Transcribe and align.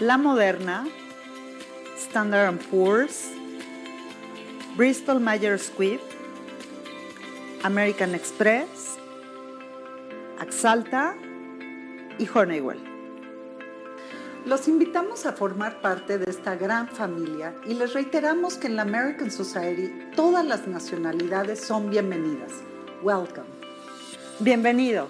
La 0.00 0.16
Moderna, 0.16 0.86
Standard 1.96 2.56
Poor's, 2.70 3.32
Bristol 4.76 5.18
Myers 5.18 5.62
Squibb, 5.62 5.98
American 7.64 8.14
Express, 8.14 8.96
Axalta 10.38 11.16
y 12.16 12.28
Honeywell. 12.32 12.78
Los 14.46 14.68
invitamos 14.68 15.26
a 15.26 15.32
formar 15.32 15.80
parte 15.80 16.16
de 16.16 16.30
esta 16.30 16.54
gran 16.54 16.86
familia 16.86 17.56
y 17.66 17.74
les 17.74 17.92
reiteramos 17.92 18.56
que 18.56 18.68
en 18.68 18.76
la 18.76 18.82
American 18.82 19.32
Society 19.32 19.92
todas 20.14 20.44
las 20.46 20.68
nacionalidades 20.68 21.60
son 21.60 21.90
bienvenidas. 21.90 22.52
Welcome. 23.02 23.48
Bienvenido. 24.38 25.08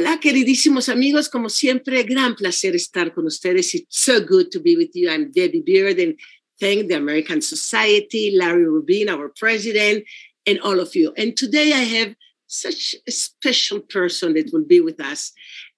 Hola, 0.00 0.18
queridísimos 0.18 0.88
amigos, 0.88 1.28
como 1.28 1.50
siempre, 1.50 2.02
gran 2.04 2.34
placer 2.34 2.74
estar 2.74 3.12
con 3.12 3.26
ustedes. 3.26 3.74
It's 3.74 3.86
so 3.90 4.24
good 4.24 4.50
to 4.50 4.58
be 4.58 4.74
with 4.74 4.92
you. 4.94 5.10
I'm 5.10 5.30
Deby 5.30 5.62
Beard 5.62 5.98
and 5.98 6.18
thank 6.58 6.88
the 6.88 6.94
American 6.94 7.42
Society, 7.42 8.30
Larry 8.34 8.64
Rubin, 8.64 9.10
our 9.10 9.28
president, 9.28 10.04
and 10.46 10.58
all 10.60 10.80
of 10.80 10.96
you. 10.96 11.12
And 11.18 11.36
today 11.36 11.74
I 11.74 11.82
have 11.98 12.14
such 12.46 12.94
a 13.06 13.10
special 13.10 13.80
person 13.80 14.32
that 14.32 14.50
will 14.54 14.64
be 14.64 14.80
with 14.80 15.02
us 15.02 15.32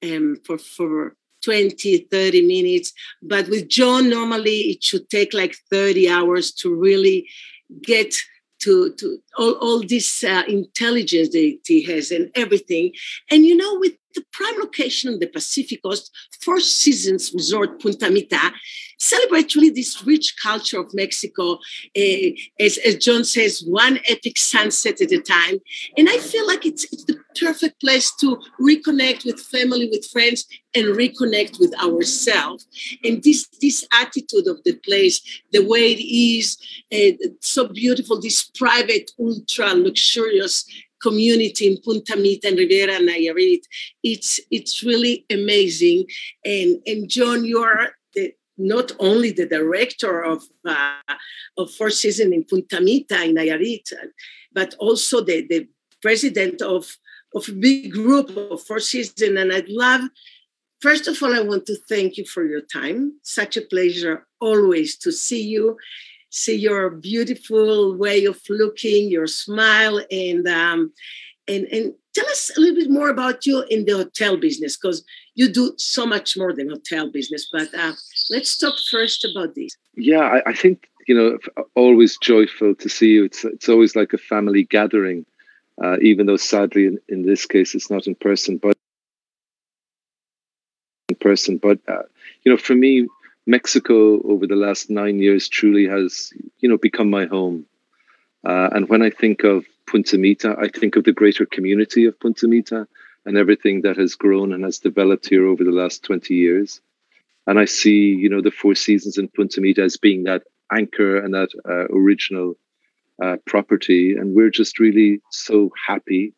um, 0.05 0.37
for, 0.47 0.57
for 0.57 1.17
20, 1.43 2.07
30 2.09 2.47
minutes. 2.47 2.93
But 3.25 3.49
with 3.49 3.69
John, 3.69 4.09
normally 4.09 4.71
it 4.71 4.85
should 4.85 5.11
take 5.11 5.35
like 5.35 5.57
30 5.69 6.09
hours 6.09 6.53
to 6.61 6.73
really 6.73 7.29
get 7.83 8.15
to, 8.61 8.95
to 8.95 9.19
all, 9.37 9.55
all 9.55 9.81
this 9.81 10.23
uh, 10.23 10.45
intelligence 10.47 11.31
that 11.31 11.59
he 11.67 11.83
has 11.83 12.13
and 12.13 12.31
everything. 12.37 12.93
And 13.29 13.45
you 13.45 13.57
know, 13.57 13.81
with 13.81 13.95
the 14.15 14.25
prime 14.33 14.59
location 14.61 15.13
on 15.13 15.19
the 15.19 15.27
Pacific 15.27 15.83
Coast, 15.83 16.11
Four 16.43 16.61
Seasons 16.61 17.33
Resort 17.35 17.81
Punta 17.81 18.11
Mita 18.11 18.53
celebrates 19.03 19.57
really 19.57 19.71
this 19.71 20.03
rich 20.07 20.35
culture 20.41 20.79
of 20.79 20.95
Mexico. 20.95 21.55
Uh, 21.97 22.31
as, 22.61 22.79
as, 22.79 22.97
John 22.97 23.25
says, 23.25 23.65
one 23.67 23.99
epic 24.09 24.39
sunset 24.39 25.01
at 25.01 25.11
a 25.11 25.21
time. 25.21 25.59
And 25.97 26.09
I 26.09 26.19
feel 26.19 26.47
like 26.47 26.65
it's, 26.65 26.85
it's 26.93 27.05
the 27.05 27.19
perfect 27.41 27.81
place 27.81 28.15
to 28.21 28.39
reconnect 28.61 29.25
with 29.25 29.41
family, 29.41 29.89
with 29.91 30.07
friends, 30.07 30.47
and 30.75 30.87
reconnect 30.87 31.59
with 31.59 31.75
ourselves. 31.83 32.67
And 33.03 33.23
this, 33.23 33.49
this 33.61 33.87
attitude 33.93 34.47
of 34.47 34.63
the 34.65 34.75
place, 34.85 35.21
the 35.51 35.67
way 35.67 35.93
it 35.93 36.03
is, 36.03 36.57
uh, 36.93 37.27
so 37.41 37.69
beautiful, 37.69 38.21
this 38.21 38.45
private, 38.55 39.11
ultra 39.19 39.75
luxurious 39.75 40.65
community 41.03 41.67
in 41.67 41.79
Punta 41.85 42.17
Mita 42.17 42.49
and 42.49 42.59
Riviera 42.59 42.99
Nayarit. 42.99 43.63
It's 44.03 44.41
it's 44.51 44.83
really 44.83 45.27
amazing. 45.31 46.07
And 46.45 46.81
and 46.87 47.09
John, 47.09 47.45
you 47.45 47.59
are 47.59 47.91
the, 48.15 48.35
not 48.57 48.93
only 48.99 49.33
the 49.33 49.47
director 49.47 50.23
of 50.25 50.43
uh, 50.67 51.15
of 51.59 51.71
Four 51.73 51.91
Seasons 51.91 52.33
in 52.33 52.45
Punta 52.45 52.81
Mita 52.81 53.25
in 53.25 53.35
Nayarit, 53.35 53.93
but 54.53 54.75
also 54.79 55.21
the, 55.21 55.47
the 55.49 55.69
president 56.01 56.63
of 56.63 56.97
of 57.35 57.49
a 57.49 57.53
big 57.53 57.93
group 57.93 58.31
of 58.37 58.63
Four 58.63 58.81
Seasons. 58.81 59.23
And 59.23 59.53
I'd 59.53 59.69
love. 59.69 60.03
First 60.81 61.07
of 61.07 61.23
all, 61.23 61.33
I 61.33 61.41
want 61.41 61.65
to 61.67 61.77
thank 61.89 62.17
you 62.17 62.27
for 62.27 62.45
your 62.45 62.61
time. 62.61 63.13
Such 63.23 63.57
a 63.57 63.63
pleasure 63.63 64.27
always 64.41 64.97
to 64.99 65.13
see 65.13 65.41
you 65.41 65.77
see 66.33 66.57
your 66.57 66.91
beautiful 66.91 67.95
way 67.97 68.25
of 68.25 68.41
looking, 68.49 69.11
your 69.11 69.29
smile, 69.29 70.01
and 70.11 70.49
um, 70.49 70.93
And, 71.49 71.67
and 71.73 71.93
tell 72.15 72.29
us 72.31 72.51
a 72.57 72.61
little 72.61 72.77
bit 72.77 72.91
more 72.91 73.11
about 73.11 73.47
you 73.47 73.65
in 73.69 73.85
the 73.85 73.93
hotel 73.93 74.37
business 74.37 74.77
because 74.77 75.05
you 75.35 75.53
do 75.53 75.75
so 75.77 76.07
much 76.07 76.37
more 76.37 76.53
than 76.53 76.71
hotel 76.71 77.11
business. 77.11 77.49
But 77.53 77.75
uh, 77.75 77.93
let's 78.31 78.57
talk 78.57 78.75
first 78.91 79.25
about 79.25 79.55
this. 79.55 79.77
Yeah, 79.97 80.21
I, 80.21 80.51
I, 80.51 80.55
think 80.55 80.89
you 81.09 81.15
know 81.15 81.39
always 81.75 82.17
joyful 82.23 82.75
to 82.77 82.89
see 82.89 83.11
you. 83.17 83.25
It's 83.25 83.45
it's 83.45 83.69
always 83.69 83.97
like 83.97 84.13
a 84.13 84.19
family 84.19 84.65
gathering, 84.65 85.27
uh, 85.83 85.97
even 86.01 86.27
though 86.27 86.39
sadly 86.39 86.87
in, 86.87 86.99
in 87.09 87.27
this 87.27 87.45
case 87.45 87.75
it's 87.75 87.91
not 87.91 88.07
in 88.07 88.15
person, 88.15 88.57
but 88.57 88.77
in 91.09 91.17
person. 91.17 91.59
But 91.59 91.79
uh, 91.89 92.07
you 92.45 92.53
know, 92.53 92.59
for 92.59 92.75
me, 92.75 93.09
Mexico 93.47 94.23
over 94.23 94.47
the 94.47 94.57
last 94.57 94.91
nine 94.91 95.19
years 95.19 95.49
truly 95.49 95.87
has 95.87 96.33
you 96.59 96.69
know 96.69 96.79
become 96.79 97.11
my 97.11 97.27
home. 97.27 97.67
Uh, 98.45 98.69
and 98.73 98.89
when 98.89 99.03
I 99.03 99.11
think 99.11 99.45
of 99.45 99.65
Punta 99.87 100.19
Mita, 100.19 100.57
I 100.59 100.69
think 100.69 100.97
of 100.97 101.05
the 101.05 101.13
greater 101.13 101.47
community 101.47 102.07
of 102.07 102.19
Punta 102.19 102.49
Mita 102.49 102.87
and 103.25 103.37
everything 103.37 103.83
that 103.83 103.97
has 103.97 104.15
grown 104.15 104.53
and 104.53 104.65
has 104.65 104.79
developed 104.79 105.29
here 105.29 105.47
over 105.47 105.63
the 105.63 105.71
last 105.71 106.03
20 106.03 106.35
years. 106.35 106.81
And 107.47 107.59
I 107.59 107.67
see, 107.67 108.09
you 108.15 108.29
know, 108.29 108.41
the 108.41 108.51
Four 108.51 108.75
Seasons 108.75 109.19
in 109.19 109.29
Punta 109.29 109.61
Mita 109.61 109.83
as 109.83 109.97
being 109.97 110.25
that 110.25 110.43
anchor 110.73 111.19
and 111.19 111.35
that 111.35 111.51
uh, 111.69 111.87
original 111.95 112.57
uh, 113.23 113.37
property. 113.47 114.17
And 114.17 114.35
we're 114.35 114.51
just 114.51 114.79
really 114.79 115.21
so 115.31 115.71
happy 115.87 116.33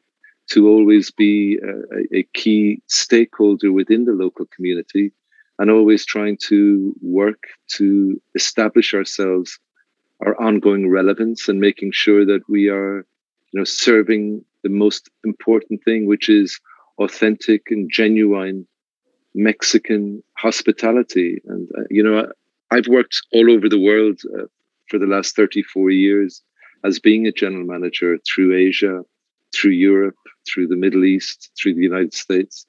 to 0.51 0.69
always 0.69 1.11
be 1.11 1.59
a, 1.59 2.19
a, 2.19 2.23
key 2.35 2.83
stakeholder 2.87 3.73
within 3.73 4.05
the 4.05 4.13
local 4.13 4.45
community 4.47 5.11
and 5.59 5.71
always 5.71 6.05
trying 6.05 6.37
to 6.49 6.95
work 7.01 7.45
to 7.77 8.21
establish 8.35 8.95
ourselves 8.95 9.59
our 10.25 10.41
ongoing 10.41 10.89
relevance 10.89 11.49
and 11.49 11.61
making 11.61 11.93
sure 11.93 12.25
that 12.25 12.43
we 12.49 12.69
are 12.69 13.07
you 13.53 13.61
know 13.61 13.65
serving 13.65 14.45
the 14.63 14.69
most 14.69 15.11
important 15.25 15.83
thing 15.85 16.07
which 16.07 16.29
is 16.29 16.61
authentic 16.99 17.63
and 17.71 17.91
genuine 17.93 18.67
mexican 19.35 20.23
hospitality. 20.39 21.41
And 21.47 21.69
uh, 21.77 21.83
you 21.91 22.03
know 22.03 22.31
i've 22.71 22.89
worked 22.89 23.21
all 23.33 23.51
over 23.51 23.69
the 23.69 23.81
world 23.81 24.21
uh, 24.39 24.47
for 24.89 24.99
the 24.99 25.07
last 25.07 25.37
34 25.37 25.91
years 25.91 26.43
as 26.85 26.99
being 26.99 27.27
a 27.27 27.33
general 27.33 27.67
manager 27.67 28.19
through 28.27 28.57
asia 28.57 29.03
through 29.55 29.73
europe 29.73 30.17
through 30.47 30.67
the 30.69 30.77
middle 30.77 31.05
east 31.05 31.51
through 31.57 31.75
the 31.75 31.83
united 31.83 32.15
states. 32.15 32.67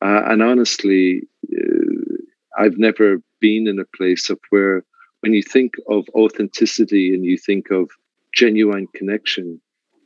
Uh, 0.00 0.22
and 0.26 0.42
honestly 0.42 1.22
uh, 1.52 1.87
i've 2.58 2.78
never 2.78 3.22
been 3.40 3.66
in 3.66 3.78
a 3.78 3.96
place 3.96 4.30
of 4.30 4.38
where 4.50 4.84
when 5.20 5.32
you 5.32 5.42
think 5.42 5.74
of 5.88 6.08
authenticity 6.14 7.14
and 7.14 7.24
you 7.24 7.36
think 7.36 7.70
of 7.70 7.90
genuine 8.32 8.86
connection, 8.94 9.60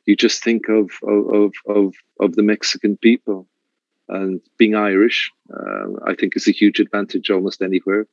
you 0.06 0.16
just 0.16 0.42
think 0.42 0.68
of 0.68 0.90
of 1.02 1.52
of 1.68 1.94
of, 2.20 2.34
the 2.34 2.42
Mexican 2.42 2.96
people. 2.96 3.46
And 4.08 4.40
being 4.58 4.74
Irish, 4.74 5.30
uh, 5.54 5.86
I 6.06 6.14
think, 6.14 6.36
is 6.36 6.48
a 6.48 6.52
huge 6.52 6.80
advantage 6.80 7.30
almost 7.30 7.62
anywhere. 7.62 8.06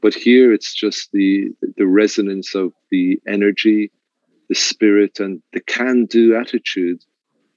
But 0.00 0.14
here, 0.14 0.52
it's 0.52 0.74
just 0.74 1.10
the 1.12 1.50
the 1.76 1.86
resonance 1.86 2.54
of 2.54 2.72
the 2.90 3.20
energy, 3.26 3.90
the 4.48 4.54
spirit, 4.54 5.20
and 5.20 5.42
the 5.52 5.60
can-do 5.60 6.36
attitude 6.36 7.04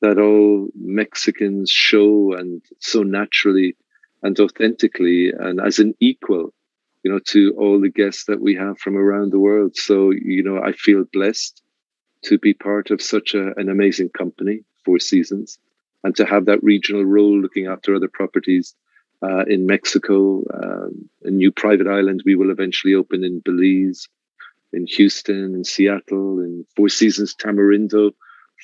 that 0.01 0.19
all 0.19 0.68
Mexicans 0.75 1.72
show, 1.72 2.34
and 2.34 2.62
so 2.80 3.04
naturally 3.04 3.75
and 4.24 4.40
authentically, 4.40 5.31
and 5.31 5.62
as 5.62 5.80
an 5.80 5.94
equal 6.00 6.54
you 7.08 7.14
know, 7.14 7.19
to 7.19 7.54
all 7.58 7.80
the 7.80 7.90
guests 7.90 8.25
that 8.25 8.42
we 8.42 8.54
have 8.56 8.78
from 8.80 8.98
around 8.98 9.31
the 9.31 9.40
world. 9.40 9.75
So, 9.78 10.12
you 10.12 10.44
know, 10.44 10.62
I 10.62 10.74
feel 10.74 11.06
blessed 11.14 11.62
to 12.24 12.38
be 12.38 12.54
part 12.54 12.92
of 12.92 13.02
such 13.02 13.34
a, 13.34 13.58
an 13.58 13.69
amazing 13.69 14.10
company, 14.10 14.66
Four 14.84 15.00
Seasons, 15.00 15.58
and 16.04 16.14
to 16.18 16.25
have 16.25 16.46
that 16.46 16.62
regional 16.64 17.06
role 17.06 17.40
looking 17.40 17.68
after 17.68 17.96
other 17.96 18.10
properties 18.10 18.75
uh, 19.24 19.46
in 19.46 19.66
Mexico, 19.66 20.44
um, 20.54 21.10
a 21.24 21.31
new 21.31 21.50
private 21.50 21.88
island 21.88 22.24
we 22.25 22.36
will 22.36 22.52
eventually 22.52 22.94
open 22.94 23.24
in 23.24 23.40
Belize, 23.40 24.10
in 24.74 24.86
Houston, 24.86 25.56
in 25.56 25.63
Seattle, 25.63 26.42
in 26.42 26.66
Four 26.75 26.90
Seasons 26.90 27.34
Tamarindo, 27.36 28.12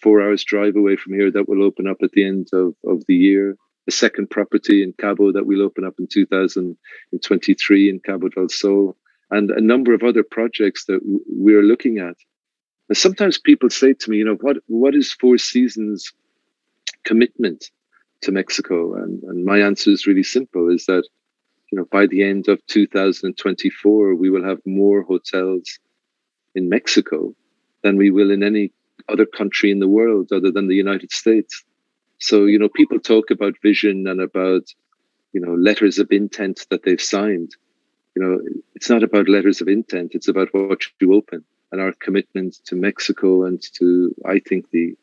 four 0.01 0.21
hours 0.21 0.43
drive 0.43 0.75
away 0.75 0.97
from 0.97 1.13
here 1.13 1.31
that 1.31 1.47
will 1.47 1.63
open 1.63 1.87
up 1.87 1.97
at 2.03 2.11
the 2.11 2.25
end 2.25 2.49
of, 2.51 2.75
of 2.85 3.05
the 3.07 3.15
year 3.15 3.55
a 3.87 3.91
second 3.91 4.29
property 4.29 4.83
in 4.83 4.93
Cabo 4.99 5.31
that 5.31 5.45
we'll 5.45 5.61
open 5.61 5.83
up 5.83 5.95
in 5.99 6.07
2023 6.07 7.89
in 7.89 7.99
Cabo 7.99 8.29
del 8.29 8.49
Sol, 8.49 8.95
and 9.31 9.51
a 9.51 9.61
number 9.61 9.93
of 9.93 10.03
other 10.03 10.23
projects 10.23 10.85
that 10.85 10.99
we're 11.27 11.63
looking 11.63 11.97
at. 11.97 12.15
And 12.89 12.97
sometimes 12.97 13.37
people 13.37 13.69
say 13.69 13.93
to 13.93 14.09
me, 14.09 14.17
you 14.17 14.25
know, 14.25 14.37
what 14.41 14.57
what 14.67 14.95
is 14.95 15.13
Four 15.13 15.37
Seasons 15.37 16.13
commitment 17.03 17.71
to 18.21 18.31
Mexico? 18.31 18.95
And, 18.95 19.21
and 19.23 19.45
my 19.45 19.59
answer 19.59 19.89
is 19.89 20.07
really 20.07 20.23
simple: 20.23 20.69
is 20.69 20.85
that 20.85 21.07
you 21.71 21.77
know 21.77 21.85
by 21.91 22.07
the 22.07 22.23
end 22.23 22.47
of 22.47 22.65
2024 22.67 24.15
we 24.15 24.29
will 24.29 24.43
have 24.43 24.59
more 24.65 25.01
hotels 25.03 25.79
in 26.55 26.69
Mexico 26.69 27.33
than 27.81 27.97
we 27.97 28.11
will 28.11 28.31
in 28.31 28.43
any 28.43 28.71
other 29.09 29.25
country 29.25 29.71
in 29.71 29.79
the 29.79 29.87
world 29.87 30.31
other 30.31 30.51
than 30.51 30.67
the 30.67 30.75
United 30.75 31.11
States. 31.11 31.63
So, 32.23 32.45
you 32.45 32.57
know, 32.57 32.69
people 32.69 33.01
talk 33.01 33.31
about 33.31 33.61
vision 33.61 34.07
and 34.07 34.21
about, 34.21 34.73
you 35.33 35.41
know, 35.41 35.55
letters 35.55 35.99
of 35.99 36.09
intent 36.09 36.65
that 36.69 36.83
they've 36.83 37.01
signed. 37.01 37.51
You 38.15 38.21
know, 38.21 38.39
it's 38.75 38.89
not 38.89 39.03
about 39.03 39.27
letters 39.27 39.59
of 39.59 39.67
intent, 39.67 40.15
it's 40.15 40.29
about 40.29 40.47
what 40.53 40.83
you 41.01 41.13
open 41.13 41.43
and 41.73 41.81
our 41.81 41.91
commitment 41.99 42.59
to 42.67 42.77
Mexico 42.77 43.43
and 43.43 43.61
to, 43.77 44.15
I 44.25 44.39
think, 44.39 44.69
the 44.71 44.95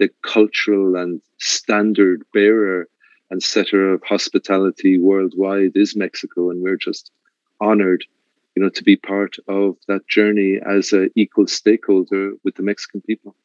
the 0.00 0.10
cultural 0.22 0.96
and 0.96 1.20
standard 1.38 2.24
bearer 2.32 2.88
and 3.30 3.40
setter 3.40 3.92
of 3.92 4.02
hospitality 4.02 4.98
worldwide 4.98 5.76
is 5.76 5.94
Mexico, 5.94 6.50
and 6.50 6.60
we're 6.60 6.84
just 6.88 7.12
honored, 7.60 8.04
you 8.56 8.62
know, 8.64 8.70
to 8.70 8.82
be 8.82 8.96
part 8.96 9.36
of 9.46 9.76
that 9.86 10.08
journey 10.08 10.58
as 10.66 10.92
an 10.92 11.10
equal 11.14 11.46
stakeholder 11.46 12.32
with 12.42 12.56
the 12.56 12.64
Mexican 12.64 13.00
people. 13.02 13.36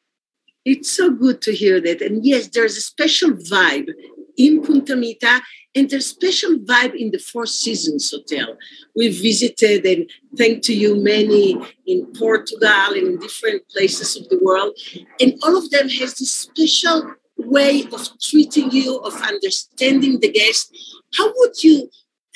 It's 0.64 0.90
so 0.90 1.10
good 1.10 1.40
to 1.42 1.52
hear 1.52 1.80
that. 1.80 2.02
And 2.02 2.24
yes, 2.24 2.48
there's 2.48 2.76
a 2.76 2.82
special 2.82 3.30
vibe 3.30 3.88
in 4.36 4.62
Punta 4.62 4.96
Mita 4.96 5.40
and 5.74 5.88
there's 5.88 6.06
special 6.06 6.56
vibe 6.58 6.94
in 6.94 7.10
the 7.12 7.18
Four 7.18 7.46
Seasons 7.46 8.10
Hotel. 8.10 8.56
We 8.96 9.08
visited 9.08 9.86
and 9.86 10.10
thank 10.36 10.62
to 10.64 10.74
you 10.74 10.96
many 10.96 11.56
in 11.86 12.06
Portugal 12.18 12.68
and 12.68 13.06
in 13.06 13.18
different 13.18 13.68
places 13.68 14.16
of 14.16 14.28
the 14.28 14.38
world. 14.42 14.76
And 15.20 15.34
all 15.42 15.56
of 15.56 15.70
them 15.70 15.88
has 15.88 16.14
this 16.14 16.34
special 16.34 17.14
way 17.38 17.84
of 17.92 18.08
treating 18.20 18.70
you, 18.72 18.98
of 18.98 19.14
understanding 19.22 20.20
the 20.20 20.32
guest. 20.32 20.76
How 21.16 21.32
would 21.36 21.62
you 21.62 21.88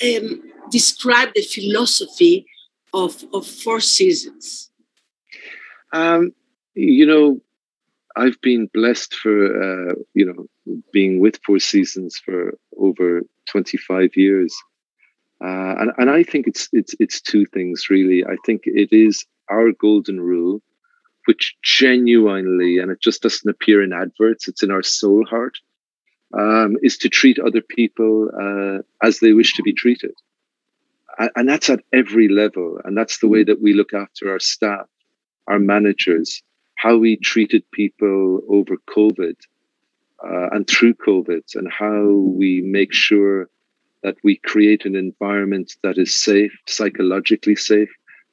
um, 0.03 0.41
describe 0.71 1.33
the 1.35 1.43
philosophy 1.43 2.45
of, 2.93 3.23
of 3.33 3.45
Four 3.45 3.81
Seasons? 3.81 4.71
Um, 5.91 6.33
you 6.73 7.05
know, 7.05 7.41
I've 8.17 8.39
been 8.41 8.69
blessed 8.73 9.13
for 9.15 9.89
uh, 9.91 9.93
you 10.13 10.25
know 10.25 10.81
being 10.91 11.19
with 11.19 11.39
Four 11.45 11.59
Seasons 11.59 12.17
for 12.23 12.57
over 12.77 13.21
25 13.47 14.11
years, 14.15 14.55
uh, 15.43 15.75
and 15.79 15.91
and 15.97 16.09
I 16.09 16.23
think 16.23 16.47
it's 16.47 16.69
it's 16.71 16.95
it's 16.99 17.19
two 17.21 17.45
things 17.45 17.89
really. 17.89 18.23
I 18.25 18.37
think 18.45 18.61
it 18.65 18.89
is 18.91 19.25
our 19.49 19.71
golden 19.71 20.21
rule, 20.21 20.61
which 21.25 21.55
genuinely, 21.61 22.79
and 22.79 22.89
it 22.89 23.01
just 23.01 23.21
doesn't 23.21 23.49
appear 23.49 23.83
in 23.83 23.93
adverts. 23.93 24.47
It's 24.47 24.63
in 24.63 24.71
our 24.71 24.83
soul 24.83 25.25
heart, 25.25 25.57
um, 26.33 26.77
is 26.81 26.97
to 26.99 27.09
treat 27.09 27.37
other 27.39 27.61
people 27.61 28.29
uh, 28.39 29.05
as 29.05 29.19
they 29.19 29.33
wish 29.33 29.53
to 29.55 29.63
be 29.63 29.73
treated, 29.73 30.13
and, 31.19 31.31
and 31.35 31.49
that's 31.49 31.69
at 31.69 31.83
every 31.91 32.29
level, 32.29 32.79
and 32.85 32.97
that's 32.97 33.19
the 33.19 33.27
way 33.27 33.43
that 33.43 33.61
we 33.61 33.73
look 33.73 33.93
after 33.93 34.31
our 34.31 34.39
staff, 34.39 34.87
our 35.47 35.59
managers 35.59 36.41
how 36.75 36.97
we 36.97 37.17
treated 37.17 37.63
people 37.71 38.41
over 38.49 38.77
COVID 38.89 39.35
uh, 40.23 40.49
and 40.51 40.67
through 40.67 40.93
COVID, 40.95 41.55
and 41.55 41.71
how 41.71 42.09
we 42.09 42.61
make 42.61 42.93
sure 42.93 43.49
that 44.03 44.17
we 44.23 44.37
create 44.37 44.85
an 44.85 44.95
environment 44.95 45.75
that 45.83 45.97
is 45.97 46.15
safe, 46.15 46.55
psychologically 46.67 47.55
safe 47.55 47.89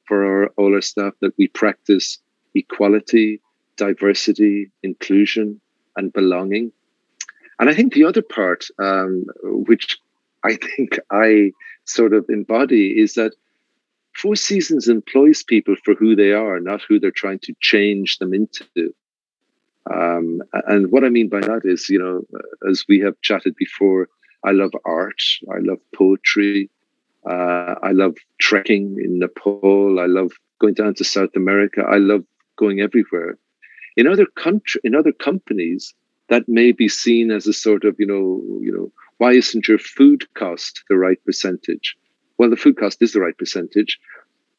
for 0.06 0.24
our, 0.24 0.46
all 0.56 0.74
our 0.74 0.80
staff, 0.80 1.14
that 1.20 1.36
we 1.38 1.48
practice 1.48 2.18
equality, 2.54 3.40
diversity, 3.76 4.70
inclusion, 4.82 5.60
and 5.96 6.12
belonging. 6.12 6.72
And 7.58 7.70
I 7.70 7.74
think 7.74 7.94
the 7.94 8.04
other 8.04 8.22
part, 8.22 8.66
um, 8.78 9.24
which 9.42 9.98
I 10.44 10.56
think 10.76 10.98
I 11.10 11.52
sort 11.84 12.12
of 12.12 12.26
embody, 12.28 13.00
is 13.00 13.14
that 13.14 13.34
Four 14.14 14.36
Seasons 14.36 14.88
employs 14.88 15.42
people 15.42 15.74
for 15.84 15.94
who 15.94 16.14
they 16.14 16.32
are, 16.32 16.60
not 16.60 16.82
who 16.88 17.00
they're 17.00 17.10
trying 17.10 17.38
to 17.40 17.54
change 17.60 18.18
them 18.18 18.34
into. 18.34 18.94
Um, 19.92 20.42
and 20.66 20.92
what 20.92 21.04
I 21.04 21.08
mean 21.08 21.28
by 21.28 21.40
that 21.40 21.62
is, 21.64 21.88
you 21.88 21.98
know, 21.98 22.22
as 22.68 22.84
we 22.88 23.00
have 23.00 23.20
chatted 23.22 23.56
before, 23.56 24.08
I 24.44 24.52
love 24.52 24.70
art, 24.84 25.22
I 25.52 25.58
love 25.58 25.78
poetry, 25.94 26.70
uh, 27.28 27.74
I 27.82 27.92
love 27.92 28.16
trekking 28.40 28.96
in 29.02 29.18
Nepal, 29.18 29.98
I 29.98 30.06
love 30.06 30.32
going 30.60 30.74
down 30.74 30.94
to 30.94 31.04
South 31.04 31.34
America, 31.34 31.82
I 31.88 31.96
love 31.96 32.24
going 32.56 32.80
everywhere. 32.80 33.38
In 33.96 34.06
other 34.06 34.26
country, 34.26 34.80
in 34.84 34.94
other 34.94 35.12
companies, 35.12 35.94
that 36.28 36.48
may 36.48 36.72
be 36.72 36.88
seen 36.88 37.30
as 37.30 37.46
a 37.46 37.52
sort 37.52 37.84
of, 37.84 37.96
you 37.98 38.06
know, 38.06 38.42
you 38.60 38.72
know, 38.72 38.92
why 39.18 39.32
isn't 39.32 39.68
your 39.68 39.78
food 39.78 40.26
cost 40.34 40.82
the 40.88 40.96
right 40.96 41.22
percentage? 41.24 41.96
Well, 42.38 42.50
the 42.50 42.56
food 42.56 42.76
cost 42.76 43.02
is 43.02 43.12
the 43.12 43.20
right 43.20 43.36
percentage, 43.36 43.98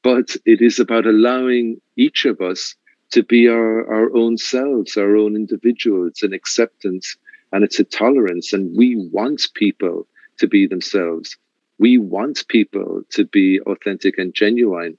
but 0.04 0.36
it 0.46 0.62
is 0.62 0.80
about 0.80 1.06
allowing 1.06 1.82
each 1.96 2.26
of 2.26 2.42
us 2.42 2.76
to 3.12 3.24
be 3.24 3.48
our, 3.48 3.86
our 3.94 4.16
own 4.16 4.38
selves, 4.38 4.98
our 4.98 5.16
own 5.16 5.36
individuals, 5.36 6.10
It's 6.10 6.24
an 6.24 6.34
acceptance 6.34 7.16
and 7.52 7.64
it's 7.64 7.80
a 7.80 7.84
tolerance. 7.84 8.54
And 8.54 8.76
we 8.76 8.96
want 9.12 9.44
people 9.54 10.08
to 10.40 10.48
be 10.48 10.66
themselves. 10.66 11.38
We 11.78 12.00
want 12.00 12.48
people 12.48 13.04
to 13.12 13.26
be 13.26 13.60
authentic 13.62 14.18
and 14.18 14.34
genuine. 14.34 14.98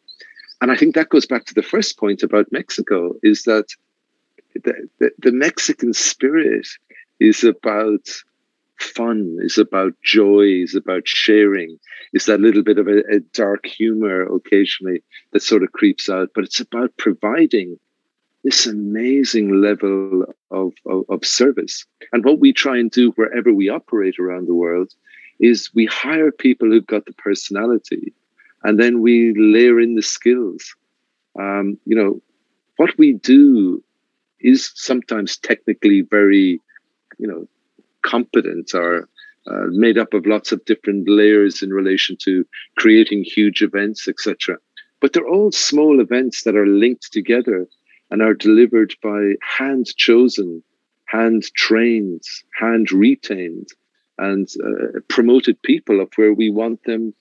And 0.61 0.71
I 0.71 0.76
think 0.76 0.95
that 0.95 1.09
goes 1.09 1.26
back 1.26 1.45
to 1.47 1.54
the 1.54 1.62
first 1.62 1.99
point 1.99 2.23
about 2.23 2.52
Mexico 2.52 3.16
is 3.23 3.43
that 3.45 3.66
the, 4.62 4.88
the, 5.00 5.11
the 5.19 5.33
Mexican 5.33 5.93
spirit 5.93 6.69
is 7.19 7.43
about 7.43 8.09
fun, 8.78 9.38
is 9.40 9.59
about 9.59 9.95
joy, 10.02 10.45
is 10.62 10.75
about 10.75 11.07
sharing, 11.07 11.78
is 12.12 12.26
that 12.26 12.40
little 12.40 12.62
bit 12.62 12.78
of 12.78 12.88
a, 12.88 12.99
a, 13.11 13.21
dark 13.33 13.66
humor 13.66 14.23
occasionally 14.23 15.02
that 15.33 15.43
sort 15.43 15.62
of 15.62 15.73
creeps 15.73 16.09
out, 16.09 16.31
but 16.35 16.45
it's 16.45 16.61
about 16.61 16.97
providing 16.99 17.78
this 18.43 18.66
amazing 18.66 19.61
level 19.61 20.25
of, 20.50 20.73
of, 20.87 21.04
of 21.09 21.25
service. 21.25 21.87
And 22.12 22.25
what 22.25 22.40
we 22.40 22.52
try 22.52 22.78
and 22.78 22.90
do 22.90 23.11
wherever 23.12 23.52
we 23.52 23.69
operate 23.69 24.19
around 24.19 24.47
the 24.47 24.54
world 24.54 24.93
is 25.40 25.71
we 25.75 25.87
hire 25.87 26.31
people 26.31 26.69
who've 26.69 26.87
got 26.87 27.07
the 27.07 27.14
personality 27.14 28.12
and 28.62 28.78
then 28.78 29.00
we 29.00 29.35
layer 29.37 29.81
in 29.81 29.95
the 29.95 30.02
skills. 30.02 30.75
Um, 31.38 31.78
you 31.85 31.97
know, 31.97 32.21
what 32.76 32.97
we 32.99 33.14
do 33.14 33.83
is 34.40 34.71
sometimes 34.75 35.37
technically 35.37 36.02
very, 36.02 36.61
you 37.19 37.26
know, 37.26 37.49
competent 38.04 38.75
are 38.75 39.08
uh, 39.46 39.66
made 39.68 39.99
up 39.99 40.14
of 40.14 40.26
lots 40.26 40.52
of 40.52 40.64
different 40.64 41.08
layers 41.08 41.62
in 41.62 41.70
relation 41.70 42.16
to 42.23 42.46
creating 42.76 43.25
huge 43.25 43.62
events, 43.62 44.08
etc. 44.08 44.56
But 45.00 45.12
they're 45.12 45.28
all 45.28 45.52
small 45.52 46.00
events 46.00 46.44
that 46.44 46.56
are 46.56 46.66
linked 46.66 47.12
together 47.12 47.66
and 48.11 48.23
are 48.23 48.34
delivered 48.34 48.94
by 49.02 49.34
hand 49.42 49.87
chosen, 49.96 50.62
hand 51.06 51.44
trained, 51.54 52.23
hand 52.58 52.90
retained, 52.92 53.68
and 54.18 54.49
uh, 54.64 55.00
promoted 55.08 55.61
people 55.62 56.00
of 56.00 56.11
where 56.16 56.32
we 56.32 56.49
want 56.50 56.82
them, 56.84 57.12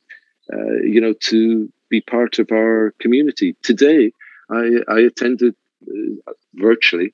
uh, 0.54 0.76
you 0.84 1.02
know, 1.02 1.14
to 1.14 1.72
be 1.90 2.02
part 2.02 2.40
of 2.40 2.52
our 2.52 2.94
community. 3.00 3.56
Today, 3.64 4.12
I, 4.50 4.78
I 4.88 5.00
attended 5.00 5.56
uh, 5.88 6.32
virtually 6.56 7.14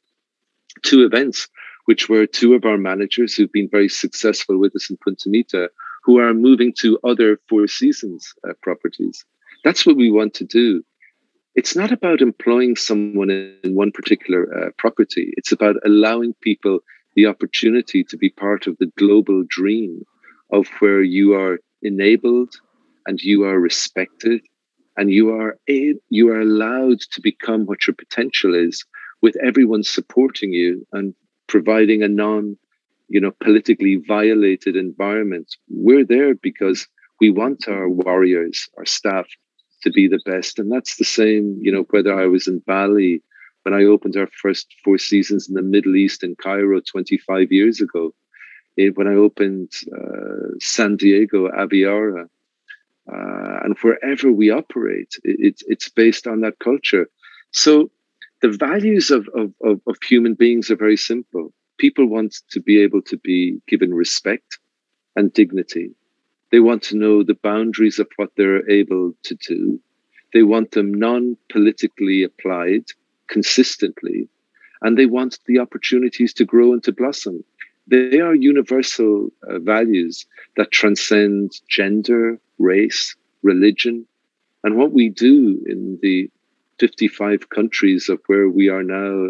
two 0.83 1.03
events, 1.03 1.47
which 1.89 2.07
were 2.07 2.27
two 2.27 2.53
of 2.53 2.65
our 2.65 2.77
managers 2.77 3.33
who've 3.33 3.51
been 3.51 3.67
very 3.67 3.89
successful 3.89 4.59
with 4.59 4.75
us 4.75 4.91
in 4.91 4.97
Punta 5.03 5.27
Mita, 5.27 5.71
who 6.03 6.19
are 6.19 6.35
moving 6.35 6.71
to 6.81 6.99
other 7.03 7.39
Four 7.49 7.65
Seasons 7.65 8.31
uh, 8.47 8.53
properties. 8.61 9.25
That's 9.63 9.87
what 9.87 9.97
we 9.97 10.11
want 10.11 10.35
to 10.35 10.43
do. 10.43 10.83
It's 11.55 11.75
not 11.75 11.91
about 11.91 12.21
employing 12.21 12.75
someone 12.75 13.31
in 13.31 13.73
one 13.73 13.91
particular 13.91 14.41
uh, 14.55 14.69
property. 14.77 15.33
It's 15.35 15.51
about 15.51 15.77
allowing 15.83 16.35
people 16.41 16.81
the 17.15 17.25
opportunity 17.25 18.03
to 18.03 18.17
be 18.17 18.29
part 18.29 18.67
of 18.67 18.77
the 18.77 18.91
global 18.95 19.43
dream 19.49 20.03
of 20.53 20.67
where 20.81 21.01
you 21.01 21.33
are 21.33 21.57
enabled 21.81 22.53
and 23.07 23.19
you 23.19 23.45
are 23.45 23.59
respected 23.59 24.41
and 24.95 25.09
you 25.09 25.31
are 25.31 25.57
you 26.09 26.29
are 26.29 26.41
allowed 26.41 26.99
to 27.13 27.19
become 27.19 27.65
what 27.65 27.87
your 27.87 27.95
potential 27.95 28.53
is 28.53 28.85
with 29.23 29.35
everyone 29.43 29.81
supporting 29.81 30.53
you 30.53 30.85
and 30.93 31.15
providing 31.49 32.01
a 32.03 32.07
non 32.07 32.57
you 33.09 33.19
know 33.19 33.33
politically 33.43 33.95
violated 34.07 34.75
environment. 34.75 35.47
We're 35.69 36.05
there 36.05 36.35
because 36.35 36.87
we 37.19 37.29
want 37.29 37.67
our 37.67 37.89
warriors 37.89 38.69
our 38.77 38.85
staff 38.85 39.27
to 39.83 39.91
be 39.91 40.07
the 40.07 40.21
best. 40.25 40.59
And 40.59 40.71
that's 40.71 40.95
the 40.95 41.11
same 41.19 41.45
you 41.61 41.71
know 41.71 41.85
whether 41.89 42.13
i 42.13 42.27
was 42.27 42.47
in 42.47 42.59
bali 42.71 43.21
when 43.63 43.73
i 43.73 43.83
opened 43.83 44.15
our 44.15 44.29
first 44.43 44.67
four 44.83 44.97
seasons 44.97 45.49
in 45.49 45.55
the 45.55 45.61
middle 45.61 45.95
east 45.95 46.23
in 46.23 46.35
cairo 46.35 46.79
25 46.79 47.51
years 47.51 47.81
ago 47.81 48.13
eh, 48.77 48.89
when 48.95 49.07
i 49.07 49.13
opened 49.13 49.71
uh, 49.97 50.47
san 50.59 50.95
diego 50.95 51.49
aviara 51.49 52.25
uh, 53.11 53.59
and 53.63 53.75
wherever 53.79 54.31
we 54.31 54.51
operate 54.51 55.15
it, 55.23 55.61
it's 55.67 55.89
based 55.89 56.27
on 56.27 56.41
that 56.41 56.59
culture. 56.59 57.07
So 57.51 57.89
the 58.41 58.49
values 58.49 59.11
of, 59.11 59.27
of, 59.35 59.53
of, 59.63 59.81
of 59.87 59.97
human 60.07 60.33
beings 60.33 60.71
are 60.71 60.75
very 60.75 60.97
simple. 60.97 61.51
People 61.77 62.05
want 62.07 62.37
to 62.51 62.61
be 62.61 62.81
able 62.81 63.01
to 63.03 63.17
be 63.17 63.59
given 63.67 63.93
respect 63.93 64.59
and 65.15 65.33
dignity. 65.33 65.91
They 66.51 66.59
want 66.59 66.83
to 66.83 66.97
know 66.97 67.23
the 67.23 67.35
boundaries 67.35 67.99
of 67.99 68.07
what 68.15 68.31
they're 68.35 68.69
able 68.69 69.13
to 69.23 69.35
do. 69.35 69.79
They 70.33 70.43
want 70.43 70.71
them 70.71 70.93
non 70.93 71.37
politically 71.51 72.23
applied 72.23 72.85
consistently, 73.27 74.27
and 74.81 74.97
they 74.97 75.05
want 75.05 75.39
the 75.45 75.59
opportunities 75.59 76.33
to 76.33 76.45
grow 76.45 76.73
and 76.73 76.83
to 76.83 76.91
blossom. 76.91 77.43
They 77.87 78.19
are 78.19 78.35
universal 78.35 79.29
uh, 79.47 79.59
values 79.59 80.25
that 80.57 80.71
transcend 80.71 81.53
gender, 81.67 82.39
race, 82.59 83.15
religion. 83.41 84.05
And 84.63 84.75
what 84.75 84.91
we 84.91 85.09
do 85.09 85.63
in 85.65 85.97
the 86.01 86.29
55 86.79 87.49
countries 87.49 88.09
of 88.09 88.19
where 88.27 88.49
we 88.49 88.69
are 88.69 88.83
now 88.83 89.29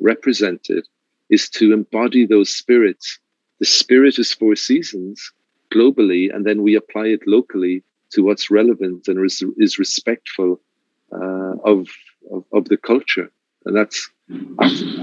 represented 0.00 0.86
is 1.30 1.48
to 1.50 1.72
embody 1.72 2.26
those 2.26 2.54
spirits. 2.54 3.18
The 3.60 3.66
spirit 3.66 4.18
is 4.18 4.32
four 4.32 4.56
seasons 4.56 5.32
globally, 5.72 6.34
and 6.34 6.44
then 6.44 6.62
we 6.62 6.74
apply 6.74 7.06
it 7.06 7.20
locally 7.26 7.82
to 8.10 8.22
what's 8.22 8.50
relevant 8.50 9.08
and 9.08 9.24
is, 9.24 9.42
is 9.56 9.78
respectful 9.78 10.60
uh, 11.12 11.54
of, 11.64 11.88
of, 12.30 12.44
of 12.52 12.64
the 12.66 12.76
culture. 12.76 13.30
And 13.64 13.76
that's 13.76 14.10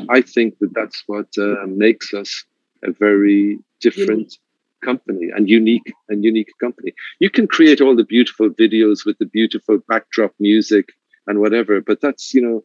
I, 0.10 0.22
think 0.22 0.58
that 0.60 0.74
that's 0.74 1.04
what 1.08 1.28
uh, 1.38 1.66
makes 1.68 2.14
us 2.14 2.46
a 2.84 2.92
very 2.92 3.60
different 3.80 4.38
company 4.84 5.30
and 5.36 5.50
unique 5.50 5.94
and 6.08 6.24
unique 6.24 6.52
company. 6.60 6.94
You 7.20 7.30
can 7.30 7.48
create 7.48 7.82
all 7.82 7.96
the 7.96 8.06
beautiful 8.06 8.50
videos 8.50 9.06
with 9.06 9.18
the 9.20 9.26
beautiful 9.26 9.80
backdrop 9.88 10.34
music 10.40 10.90
and 11.30 11.40
whatever. 11.40 11.80
But 11.80 12.02
that's 12.02 12.34
you 12.34 12.42
know, 12.42 12.58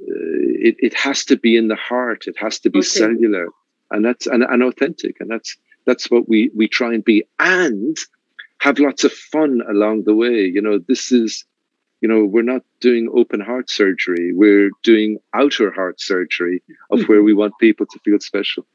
uh, 0.00 0.66
it 0.68 0.76
it 0.78 0.94
has 0.94 1.24
to 1.26 1.36
be 1.36 1.56
in 1.56 1.68
the 1.68 1.76
heart. 1.76 2.26
It 2.26 2.38
has 2.38 2.58
to 2.60 2.70
be 2.70 2.78
okay. 2.78 2.86
cellular, 2.86 3.48
and 3.90 4.04
that's 4.04 4.26
and, 4.26 4.42
and 4.42 4.62
authentic, 4.62 5.20
and 5.20 5.30
that's 5.30 5.56
that's 5.84 6.10
what 6.10 6.28
we 6.28 6.50
we 6.54 6.68
try 6.68 6.94
and 6.94 7.04
be, 7.04 7.24
and 7.38 7.96
have 8.58 8.78
lots 8.78 9.04
of 9.04 9.12
fun 9.12 9.60
along 9.68 10.04
the 10.04 10.14
way. 10.14 10.46
You 10.46 10.62
know, 10.62 10.78
this 10.78 11.12
is 11.12 11.44
you 12.00 12.08
know 12.08 12.24
we're 12.24 12.42
not 12.42 12.62
doing 12.80 13.10
open 13.14 13.40
heart 13.40 13.70
surgery 13.70 14.32
we're 14.34 14.70
doing 14.82 15.18
outer 15.32 15.72
heart 15.72 15.98
surgery 16.00 16.62
of 16.90 17.00
mm-hmm. 17.00 17.10
where 17.10 17.22
we 17.22 17.32
want 17.32 17.54
people 17.58 17.86
to 17.86 17.98
feel 18.04 18.20
special 18.20 18.66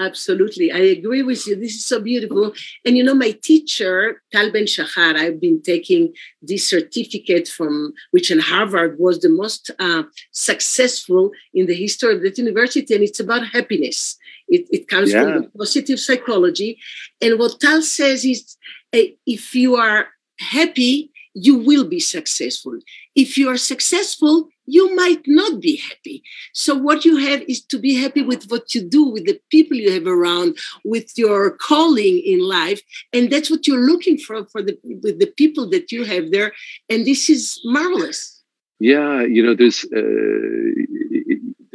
Absolutely. 0.00 0.72
I 0.72 0.78
agree 0.78 1.22
with 1.22 1.46
you. 1.46 1.56
This 1.56 1.74
is 1.74 1.84
so 1.84 2.00
beautiful. 2.00 2.54
And 2.86 2.96
you 2.96 3.04
know, 3.04 3.14
my 3.14 3.32
teacher, 3.32 4.22
Tal 4.32 4.50
Ben 4.50 4.66
Shahar, 4.66 5.14
I've 5.14 5.40
been 5.40 5.60
taking 5.60 6.14
this 6.40 6.68
certificate 6.68 7.48
from 7.48 7.92
which 8.10 8.30
in 8.30 8.38
Harvard 8.38 8.98
was 8.98 9.20
the 9.20 9.28
most 9.28 9.70
uh, 9.78 10.04
successful 10.32 11.32
in 11.52 11.66
the 11.66 11.74
history 11.74 12.14
of 12.14 12.22
that 12.22 12.38
university. 12.38 12.94
And 12.94 13.04
it's 13.04 13.20
about 13.20 13.46
happiness. 13.48 14.16
It, 14.48 14.66
it 14.70 14.88
comes 14.88 15.12
yeah. 15.12 15.22
from 15.22 15.50
positive 15.56 16.00
psychology. 16.00 16.78
And 17.20 17.38
what 17.38 17.60
Tal 17.60 17.82
says 17.82 18.24
is 18.24 18.56
uh, 18.94 19.00
if 19.26 19.54
you 19.54 19.76
are 19.76 20.08
happy, 20.38 21.12
you 21.34 21.58
will 21.58 21.84
be 21.84 22.00
successful. 22.00 22.78
If 23.14 23.36
you 23.36 23.50
are 23.50 23.58
successful, 23.58 24.48
you 24.70 24.94
might 24.94 25.22
not 25.26 25.60
be 25.60 25.76
happy. 25.76 26.22
So, 26.52 26.74
what 26.74 27.04
you 27.04 27.16
have 27.16 27.42
is 27.48 27.60
to 27.66 27.78
be 27.78 27.94
happy 27.94 28.22
with 28.22 28.44
what 28.50 28.74
you 28.74 28.82
do, 28.82 29.04
with 29.04 29.26
the 29.26 29.40
people 29.50 29.76
you 29.76 29.92
have 29.92 30.06
around, 30.06 30.56
with 30.84 31.10
your 31.16 31.56
calling 31.56 32.22
in 32.24 32.40
life. 32.40 32.80
And 33.12 33.30
that's 33.30 33.50
what 33.50 33.66
you're 33.66 33.86
looking 33.92 34.18
for, 34.18 34.46
for 34.46 34.62
the, 34.62 34.78
with 34.84 35.18
the 35.18 35.32
people 35.36 35.68
that 35.70 35.90
you 35.92 36.04
have 36.04 36.30
there. 36.30 36.52
And 36.88 37.06
this 37.06 37.28
is 37.28 37.60
marvelous. 37.64 38.42
Yeah, 38.78 39.22
you 39.22 39.42
know, 39.44 39.54
there's 39.54 39.84
uh, 39.84 40.70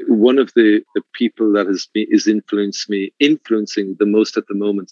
one 0.08 0.40
of 0.40 0.52
the, 0.56 0.82
the 0.96 1.04
people 1.14 1.52
that 1.54 1.68
has 1.68 1.88
been, 1.94 2.08
is 2.10 2.28
influenced 2.28 2.90
me, 2.90 3.14
influencing 3.20 3.96
the 4.00 4.08
most 4.08 4.38
at 4.38 4.48
the 4.48 4.56
moment 4.56 4.92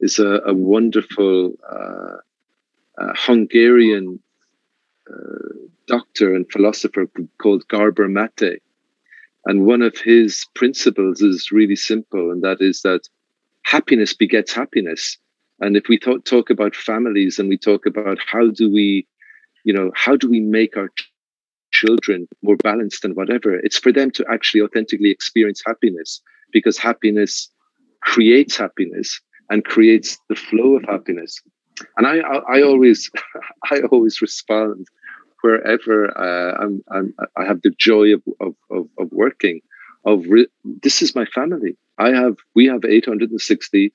is 0.00 0.18
a, 0.18 0.40
a 0.44 0.52
wonderful 0.52 1.52
uh, 1.70 2.16
uh, 2.98 3.12
Hungarian 3.14 4.18
doctor 5.86 6.34
and 6.34 6.50
philosopher 6.50 7.06
called 7.38 7.66
Gabor 7.68 8.08
Maté. 8.08 8.58
And 9.44 9.66
one 9.66 9.82
of 9.82 9.96
his 9.98 10.46
principles 10.54 11.20
is 11.20 11.50
really 11.50 11.76
simple, 11.76 12.30
and 12.30 12.42
that 12.42 12.60
is 12.60 12.82
that 12.82 13.08
happiness 13.64 14.14
begets 14.14 14.52
happiness. 14.52 15.18
And 15.60 15.76
if 15.76 15.88
we 15.88 15.98
talk, 15.98 16.24
talk 16.24 16.50
about 16.50 16.74
families 16.76 17.38
and 17.38 17.48
we 17.48 17.58
talk 17.58 17.86
about 17.86 18.18
how 18.26 18.50
do 18.50 18.72
we, 18.72 19.06
you 19.64 19.72
know, 19.72 19.90
how 19.94 20.16
do 20.16 20.30
we 20.30 20.40
make 20.40 20.76
our 20.76 20.90
children 21.72 22.28
more 22.42 22.56
balanced 22.56 23.04
and 23.04 23.16
whatever, 23.16 23.54
it's 23.56 23.78
for 23.78 23.92
them 23.92 24.10
to 24.12 24.24
actually 24.30 24.60
authentically 24.60 25.10
experience 25.10 25.62
happiness. 25.66 26.20
because 26.52 26.78
happiness 26.78 27.48
creates 28.02 28.56
happiness 28.56 29.20
and 29.50 29.64
creates 29.64 30.18
the 30.28 30.36
flow 30.36 30.76
of 30.76 30.84
happiness. 30.84 31.40
And 31.96 32.06
I, 32.06 32.18
I, 32.18 32.58
I 32.58 32.62
always, 32.62 33.10
I 33.70 33.80
always 33.90 34.20
respond 34.20 34.86
wherever 35.42 36.16
uh, 36.16 36.62
I'm, 36.62 36.84
I'm, 36.90 37.14
i 37.36 37.44
have 37.44 37.62
the 37.62 37.70
joy 37.70 38.14
of, 38.14 38.22
of, 38.40 38.54
of, 38.70 38.88
of 38.98 39.12
working. 39.12 39.60
Of 40.04 40.24
re- 40.28 40.48
this 40.64 41.02
is 41.02 41.14
my 41.14 41.24
family. 41.26 41.76
I 41.98 42.10
have, 42.10 42.36
we 42.54 42.66
have 42.66 42.84
860 42.84 43.92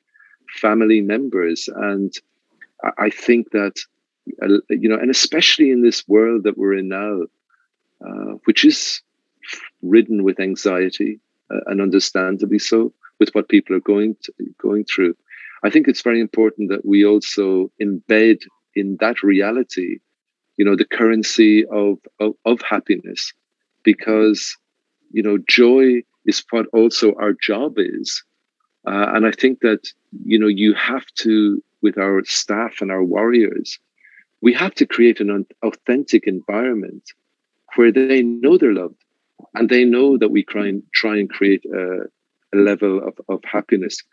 family 0.62 1.01
members, 1.01 1.67
and 1.75 2.13
I 2.98 3.10
think 3.10 3.51
that 3.51 3.79
uh, 4.41 4.48
you 4.69 4.89
know, 4.89 4.98
and 4.98 5.10
especially 5.10 5.72
in 5.72 5.81
this 5.81 6.07
world 6.07 6.43
that 6.43 6.57
we're 6.57 6.74
in 6.74 6.89
now, 6.89 7.22
uh, 8.05 8.34
which 8.46 8.65
is 8.65 9.01
ridden 9.81 10.24
with 10.24 10.39
anxiety 10.39 11.19
uh, 11.51 11.60
and 11.67 11.81
understandably 11.81 12.60
so 12.60 12.93
with 13.19 13.29
what 13.34 13.50
people 13.50 13.75
are 13.75 13.81
going 13.81 14.15
to, 14.22 14.34
going 14.62 14.86
through. 14.86 15.15
I 15.64 15.70
think 15.70 15.88
it's 15.88 16.02
very 16.02 16.20
important 16.20 16.70
that 16.70 16.86
we 16.86 17.06
also 17.06 17.72
embed 17.82 18.44
in 18.76 18.98
that 19.00 19.24
reality, 19.24 20.00
you 20.58 20.66
know, 20.66 20.76
the 20.76 20.86
currency 20.86 21.66
of, 21.66 21.98
of, 22.20 22.34
of 22.46 22.62
happiness, 22.62 23.34
because, 23.84 24.56
you 25.12 25.24
know, 25.24 25.38
joy 25.48 26.04
is 26.26 26.44
what 26.52 26.68
also 26.74 27.14
our 27.16 27.34
job 27.34 27.74
is. 27.78 28.24
Uh, 28.86 29.12
and 29.14 29.26
I 29.26 29.32
think 29.32 29.60
that, 29.62 29.88
you 30.24 30.38
know, 30.40 30.48
you 30.48 30.74
have 30.74 31.06
to, 31.16 31.64
with 31.82 31.98
our 31.98 32.24
staff 32.26 32.82
and 32.82 32.92
our 32.92 33.04
warriors, 33.04 33.80
we 34.42 34.54
have 34.54 34.76
to 34.76 34.86
create 34.86 35.20
an 35.20 35.46
authentic 35.64 36.28
environment 36.28 37.04
where 37.76 37.92
they 37.92 38.22
know 38.22 38.58
they're 38.58 38.74
loved 38.74 39.04
and 39.56 39.70
they 39.70 39.84
know 39.84 40.18
that 40.18 40.30
we 40.30 40.44
try 40.44 40.68
and 40.68 40.84
try 40.94 41.18
and 41.18 41.30
create 41.30 41.66
a, 41.66 42.02
a 42.54 42.58
level 42.58 43.02
of, 43.08 43.20
of 43.30 43.44
happiness. 43.44 44.04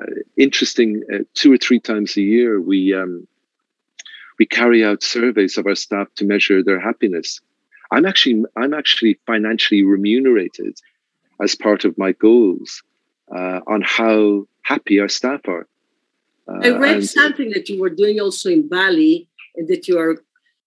Uh, 0.00 0.06
interesting, 0.36 1.02
uh, 1.12 1.18
two 1.34 1.52
or 1.52 1.58
three 1.58 1.80
times 1.80 2.16
a 2.16 2.22
year, 2.22 2.60
we 2.60 2.94
um, 2.94 3.26
we 4.38 4.46
carry 4.46 4.84
out 4.84 5.02
surveys 5.02 5.58
of 5.58 5.66
our 5.66 5.74
staff 5.74 6.08
to 6.14 6.24
measure 6.24 6.62
their 6.62 6.80
happiness. 6.80 7.40
I'm 7.90 8.06
actually 8.06 8.44
I'm 8.56 8.72
actually 8.72 9.18
financially 9.26 9.82
remunerated 9.82 10.78
as 11.42 11.54
part 11.54 11.84
of 11.84 11.98
my 11.98 12.12
goals 12.12 12.82
uh, 13.34 13.60
on 13.66 13.82
how 13.82 14.46
happy 14.62 15.00
our 15.00 15.08
staff 15.08 15.40
are. 15.48 15.66
I 16.48 16.70
read 16.70 16.96
and, 16.96 17.08
something 17.08 17.50
that 17.50 17.68
you 17.68 17.80
were 17.80 17.90
doing 17.90 18.18
also 18.18 18.48
in 18.50 18.68
Bali, 18.68 19.28
and 19.56 19.68
that 19.68 19.86
you 19.86 19.98
are 19.98 20.16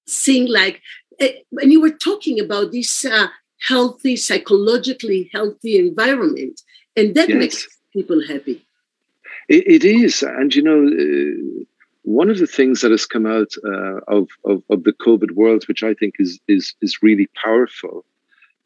seeing 0.06 0.48
like, 0.48 0.82
eh, 1.20 1.34
and 1.62 1.72
you 1.72 1.82
were 1.82 1.92
talking 1.92 2.40
about 2.40 2.72
this 2.72 3.06
uh, 3.06 3.28
healthy, 3.68 4.16
psychologically 4.16 5.30
healthy 5.34 5.78
environment, 5.78 6.62
and 6.96 7.16
that 7.16 7.30
yes. 7.30 7.38
makes 7.38 7.68
people 7.92 8.22
happy. 8.28 8.66
It, 9.50 9.84
it 9.84 9.86
is, 9.86 10.24
and 10.24 10.54
you 10.54 10.64
know, 10.64 10.88
uh, 10.88 11.64
one 12.04 12.30
of 12.30 12.40
the 12.40 12.48
things 12.48 12.82
that 12.82 12.92
has 12.92 13.06
come 13.06 13.26
out 13.26 13.54
uh, 13.66 14.00
of, 14.08 14.28
of, 14.46 14.62
of 14.70 14.84
the 14.84 14.94
COVID 14.94 15.32
world, 15.32 15.66
which 15.68 15.84
I 15.84 15.94
think 15.94 16.16
is 16.20 16.40
is 16.48 16.76
is 16.82 17.02
really 17.02 17.30
powerful. 17.42 18.06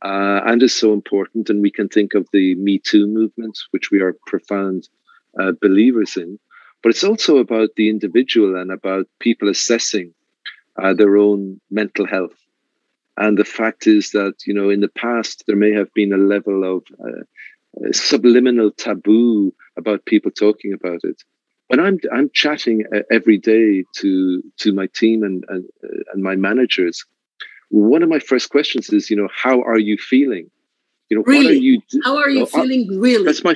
Uh, 0.03 0.41
and 0.45 0.61
is 0.61 0.75
so 0.75 0.93
important, 0.93 1.49
and 1.49 1.59
we 1.59 1.71
can 1.71 1.89
think 1.89 2.13
of 2.13 2.27
the 2.31 2.53
Me 2.53 2.77
Too 2.77 3.07
movement, 3.07 3.57
which 3.71 3.89
we 3.89 3.99
are 3.99 4.15
profound 4.27 4.87
uh, 5.39 5.53
believers 5.59 6.15
in. 6.15 6.37
But 6.83 6.91
it's 6.91 7.03
also 7.03 7.37
about 7.37 7.69
the 7.75 7.89
individual 7.89 8.55
and 8.55 8.71
about 8.71 9.07
people 9.19 9.49
assessing 9.49 10.13
uh, 10.81 10.93
their 10.93 11.17
own 11.17 11.59
mental 11.71 12.05
health. 12.05 12.37
And 13.17 13.37
the 13.37 13.45
fact 13.45 13.87
is 13.87 14.11
that, 14.11 14.35
you 14.45 14.53
know, 14.53 14.69
in 14.69 14.81
the 14.81 14.87
past, 14.89 15.43
there 15.47 15.55
may 15.55 15.73
have 15.73 15.91
been 15.95 16.13
a 16.13 16.17
level 16.17 16.63
of 16.63 16.83
uh, 17.03 17.23
subliminal 17.91 18.71
taboo 18.71 19.53
about 19.77 20.05
people 20.05 20.31
talking 20.31 20.73
about 20.73 20.99
it. 21.03 21.21
When 21.67 21.79
I'm, 21.79 21.99
I'm 22.13 22.29
chatting 22.33 22.85
uh, 22.95 22.99
every 23.11 23.37
day 23.37 23.83
to, 23.97 24.41
to 24.59 24.73
my 24.73 24.87
team 24.87 25.23
and, 25.23 25.43
and, 25.49 25.65
uh, 25.83 26.03
and 26.13 26.23
my 26.23 26.35
managers, 26.35 27.05
one 27.69 28.03
of 28.03 28.09
my 28.09 28.19
first 28.19 28.49
questions 28.49 28.89
is, 28.89 29.09
you 29.09 29.17
know, 29.17 29.27
how 29.35 29.61
are 29.61 29.77
you 29.77 29.97
feeling? 29.97 30.49
You 31.09 31.17
know, 31.17 31.23
really? 31.25 31.45
what 31.45 31.51
are 31.51 31.55
you? 31.55 31.81
Do- 31.89 32.01
how 32.03 32.17
are 32.17 32.29
you 32.29 32.43
oh, 32.43 32.45
feeling? 32.45 32.99
Really? 32.99 33.25
That's 33.25 33.43
my 33.43 33.55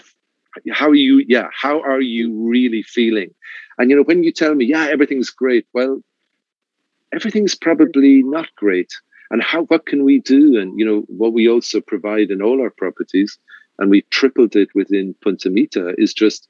how 0.71 0.87
are 0.87 0.95
you 0.95 1.23
yeah 1.27 1.47
how 1.53 1.81
are 1.81 2.01
you 2.01 2.33
really 2.33 2.83
feeling 2.83 3.33
and 3.77 3.89
you 3.89 3.95
know 3.95 4.03
when 4.03 4.23
you 4.23 4.31
tell 4.31 4.53
me 4.53 4.65
yeah 4.65 4.87
everything's 4.91 5.29
great 5.29 5.65
well 5.73 6.01
everything's 7.13 7.55
probably 7.55 8.23
not 8.23 8.47
great 8.57 8.91
and 9.29 9.41
how 9.41 9.63
what 9.63 9.85
can 9.85 10.03
we 10.03 10.19
do 10.19 10.59
and 10.59 10.77
you 10.77 10.85
know 10.85 11.03
what 11.07 11.33
we 11.33 11.47
also 11.47 11.79
provide 11.79 12.29
in 12.29 12.41
all 12.41 12.61
our 12.61 12.69
properties 12.69 13.37
and 13.81 13.89
we 13.89 14.03
tripled 14.11 14.55
it 14.55 14.69
within 14.75 15.15
punta 15.23 15.49
mita 15.49 15.95
is 15.97 16.13
just 16.13 16.47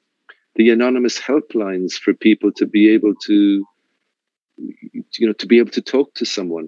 the 0.55 0.69
anonymous 0.69 1.17
helplines 1.17 1.93
for 1.93 2.13
people 2.13 2.51
to 2.51 2.65
be 2.65 2.89
able 2.89 3.15
to 3.15 3.65
you 4.57 5.27
know 5.27 5.33
to 5.33 5.47
be 5.47 5.57
able 5.57 5.71
to 5.71 5.81
talk 5.81 6.13
to 6.13 6.25
someone 6.25 6.67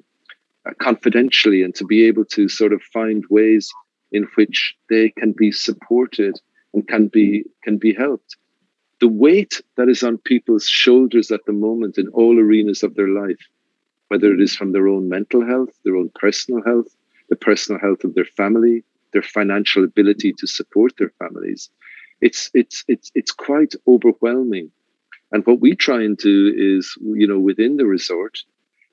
uh, 0.66 0.72
confidentially 0.80 1.62
and 1.62 1.76
to 1.76 1.86
be 1.86 2.08
able 2.08 2.24
to 2.24 2.48
sort 2.48 2.72
of 2.72 2.82
find 2.82 3.26
ways 3.30 3.70
in 4.14 4.26
which 4.36 4.74
they 4.90 5.10
can 5.10 5.34
be 5.38 5.52
supported 5.52 6.40
and 6.74 6.88
can 6.88 7.08
be 7.08 7.44
can 7.64 7.78
be 7.78 7.94
helped. 7.94 8.38
The 9.02 9.10
weight 9.10 9.62
that 9.76 9.90
is 9.90 10.02
on 10.02 10.18
people's 10.20 10.66
shoulders 10.66 11.30
at 11.30 11.42
the 11.46 11.52
moment 11.52 11.98
in 11.98 12.08
all 12.10 12.40
arenas 12.40 12.84
of 12.84 12.96
their 12.96 13.10
life, 13.10 13.44
whether 14.08 14.34
it 14.34 14.40
is 14.40 14.56
from 14.56 14.72
their 14.72 14.88
own 14.88 15.10
mental 15.10 15.46
health, 15.46 15.72
their 15.84 15.98
own 15.98 16.10
personal 16.16 16.64
health, 16.64 16.96
the 17.30 17.36
personal 17.36 17.82
health 17.82 18.06
of 18.06 18.14
their 18.16 18.30
family, 18.38 18.84
their 19.14 19.22
financial 19.22 19.84
ability 19.84 20.34
to 20.40 20.48
support 20.48 20.94
their 20.98 21.14
families, 21.20 21.70
it's 22.22 22.50
it's 22.54 22.84
it's 22.88 23.12
it's 23.16 23.32
quite 23.32 23.74
overwhelming. 23.88 24.72
And 25.32 25.46
what 25.46 25.62
we 25.62 25.76
try 25.76 26.04
and 26.04 26.18
do 26.18 26.54
is, 26.56 26.96
you 27.02 27.28
know, 27.28 27.40
within 27.40 27.78
the 27.78 27.88
resort, 27.88 28.38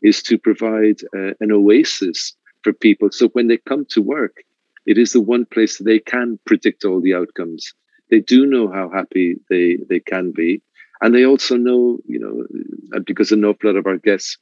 is 0.03 0.23
to 0.25 0.39
provide 0.39 1.01
uh, 1.15 1.33
an 1.41 1.53
oasis 1.53 2.35
for 2.63 2.73
people. 2.73 3.11
So 3.11 3.29
when 3.29 3.49
they 3.49 3.59
come 3.59 3.85
to 3.91 4.01
work, 4.03 4.43
it 4.87 4.99
is 4.99 5.13
the 5.13 5.21
one 5.21 5.45
place 5.45 5.79
they 5.79 5.99
can 5.99 6.39
predict 6.47 6.85
all 6.85 7.01
the 7.01 7.15
outcomes. 7.15 7.75
They 8.11 8.21
do 8.21 8.47
know 8.47 8.71
how 8.71 8.91
happy 8.91 9.37
they, 9.49 9.79
they 9.89 10.01
can 10.01 10.33
be. 10.33 10.63
And 11.01 11.15
they 11.15 11.25
also 11.25 11.57
know, 11.57 11.99
you 12.07 12.19
know, 12.19 12.97
uh, 12.97 13.01
because 13.07 13.33
an 13.33 13.45
awful 13.45 13.71
lot 13.71 13.79
of 13.79 13.87
our 13.87 13.99
guests 13.99 14.37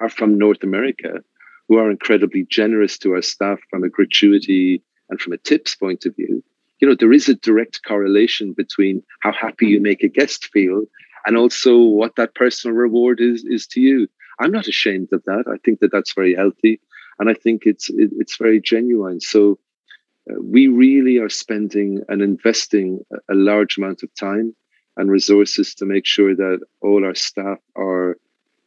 are 0.00 0.08
from 0.08 0.38
North 0.38 0.62
America, 0.62 1.22
who 1.68 1.78
are 1.78 1.90
incredibly 1.90 2.46
generous 2.48 2.98
to 2.98 3.12
our 3.14 3.22
staff 3.22 3.60
from 3.70 3.82
a 3.84 3.88
gratuity 3.88 4.82
and 5.12 5.20
from 5.20 5.34
a 5.34 5.36
tips 5.36 5.74
point 5.74 6.06
of 6.06 6.16
view. 6.16 6.42
You 6.80 6.88
know, 6.88 6.96
there 6.98 7.12
is 7.12 7.28
a 7.28 7.34
direct 7.34 7.82
correlation 7.86 8.54
between 8.54 9.02
how 9.20 9.30
happy 9.30 9.66
you 9.66 9.78
make 9.78 10.02
a 10.02 10.08
guest 10.08 10.46
feel 10.46 10.84
and 11.26 11.36
also 11.36 11.78
what 11.78 12.16
that 12.16 12.34
personal 12.34 12.74
reward 12.74 13.20
is 13.20 13.44
is 13.44 13.66
to 13.68 13.80
you. 13.80 14.08
I'm 14.40 14.50
not 14.50 14.66
ashamed 14.66 15.10
of 15.12 15.22
that. 15.26 15.44
I 15.46 15.58
think 15.62 15.80
that 15.80 15.92
that's 15.92 16.14
very 16.14 16.34
healthy 16.34 16.80
and 17.18 17.28
I 17.28 17.34
think 17.34 17.66
it's 17.66 17.90
it, 17.90 18.10
it's 18.18 18.38
very 18.38 18.58
genuine. 18.58 19.20
So 19.20 19.58
uh, 20.30 20.40
we 20.42 20.68
really 20.68 21.18
are 21.18 21.28
spending 21.28 22.00
and 22.08 22.22
investing 22.22 23.04
a, 23.12 23.34
a 23.34 23.36
large 23.36 23.76
amount 23.76 24.02
of 24.02 24.14
time 24.14 24.56
and 24.96 25.10
resources 25.10 25.74
to 25.74 25.84
make 25.84 26.06
sure 26.06 26.34
that 26.34 26.60
all 26.80 27.04
our 27.04 27.14
staff 27.14 27.58
are 27.76 28.16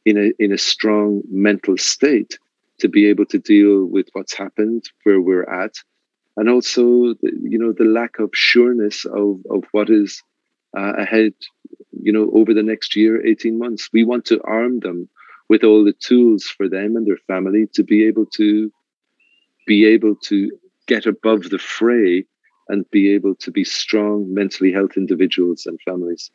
in 0.05 0.15
a 0.17 0.43
in 0.43 0.53
a 0.53 0.59
strong 0.59 1.23
mental 1.27 1.75
state 1.75 2.37
to 2.79 2.87
be 2.87 3.07
able 3.07 3.25
to 3.25 3.39
deal 3.39 3.85
with 3.85 4.07
what's 4.13 4.35
happened, 4.35 4.83
where 5.03 5.21
we're 5.21 5.49
at, 5.49 5.75
and 6.37 6.49
also 6.49 7.15
you 7.21 7.59
know 7.59 7.71
the 7.71 7.85
lack 7.85 8.19
of 8.19 8.29
sureness 8.33 9.05
of 9.05 9.39
of 9.49 9.63
what 9.71 9.89
is 9.89 10.21
uh, 10.77 10.93
ahead. 10.97 11.33
You 12.01 12.11
know, 12.11 12.29
over 12.33 12.53
the 12.53 12.63
next 12.63 12.95
year, 12.95 13.25
eighteen 13.25 13.57
months, 13.57 13.89
we 13.93 14.03
want 14.03 14.25
to 14.25 14.41
arm 14.43 14.79
them 14.79 15.09
with 15.49 15.63
all 15.63 15.83
the 15.83 15.93
tools 15.93 16.43
for 16.43 16.67
them 16.67 16.95
and 16.95 17.05
their 17.05 17.19
family 17.27 17.67
to 17.73 17.83
be 17.83 18.05
able 18.05 18.25
to 18.37 18.71
be 19.67 19.85
able 19.85 20.15
to 20.15 20.51
get 20.87 21.05
above 21.05 21.49
the 21.49 21.59
fray 21.59 22.25
and 22.67 22.89
be 22.91 23.11
able 23.13 23.35
to 23.35 23.51
be 23.51 23.63
strong 23.63 24.31
mentally 24.33 24.71
health 24.71 24.97
individuals 24.97 25.65
and 25.65 25.79
families 25.85 26.31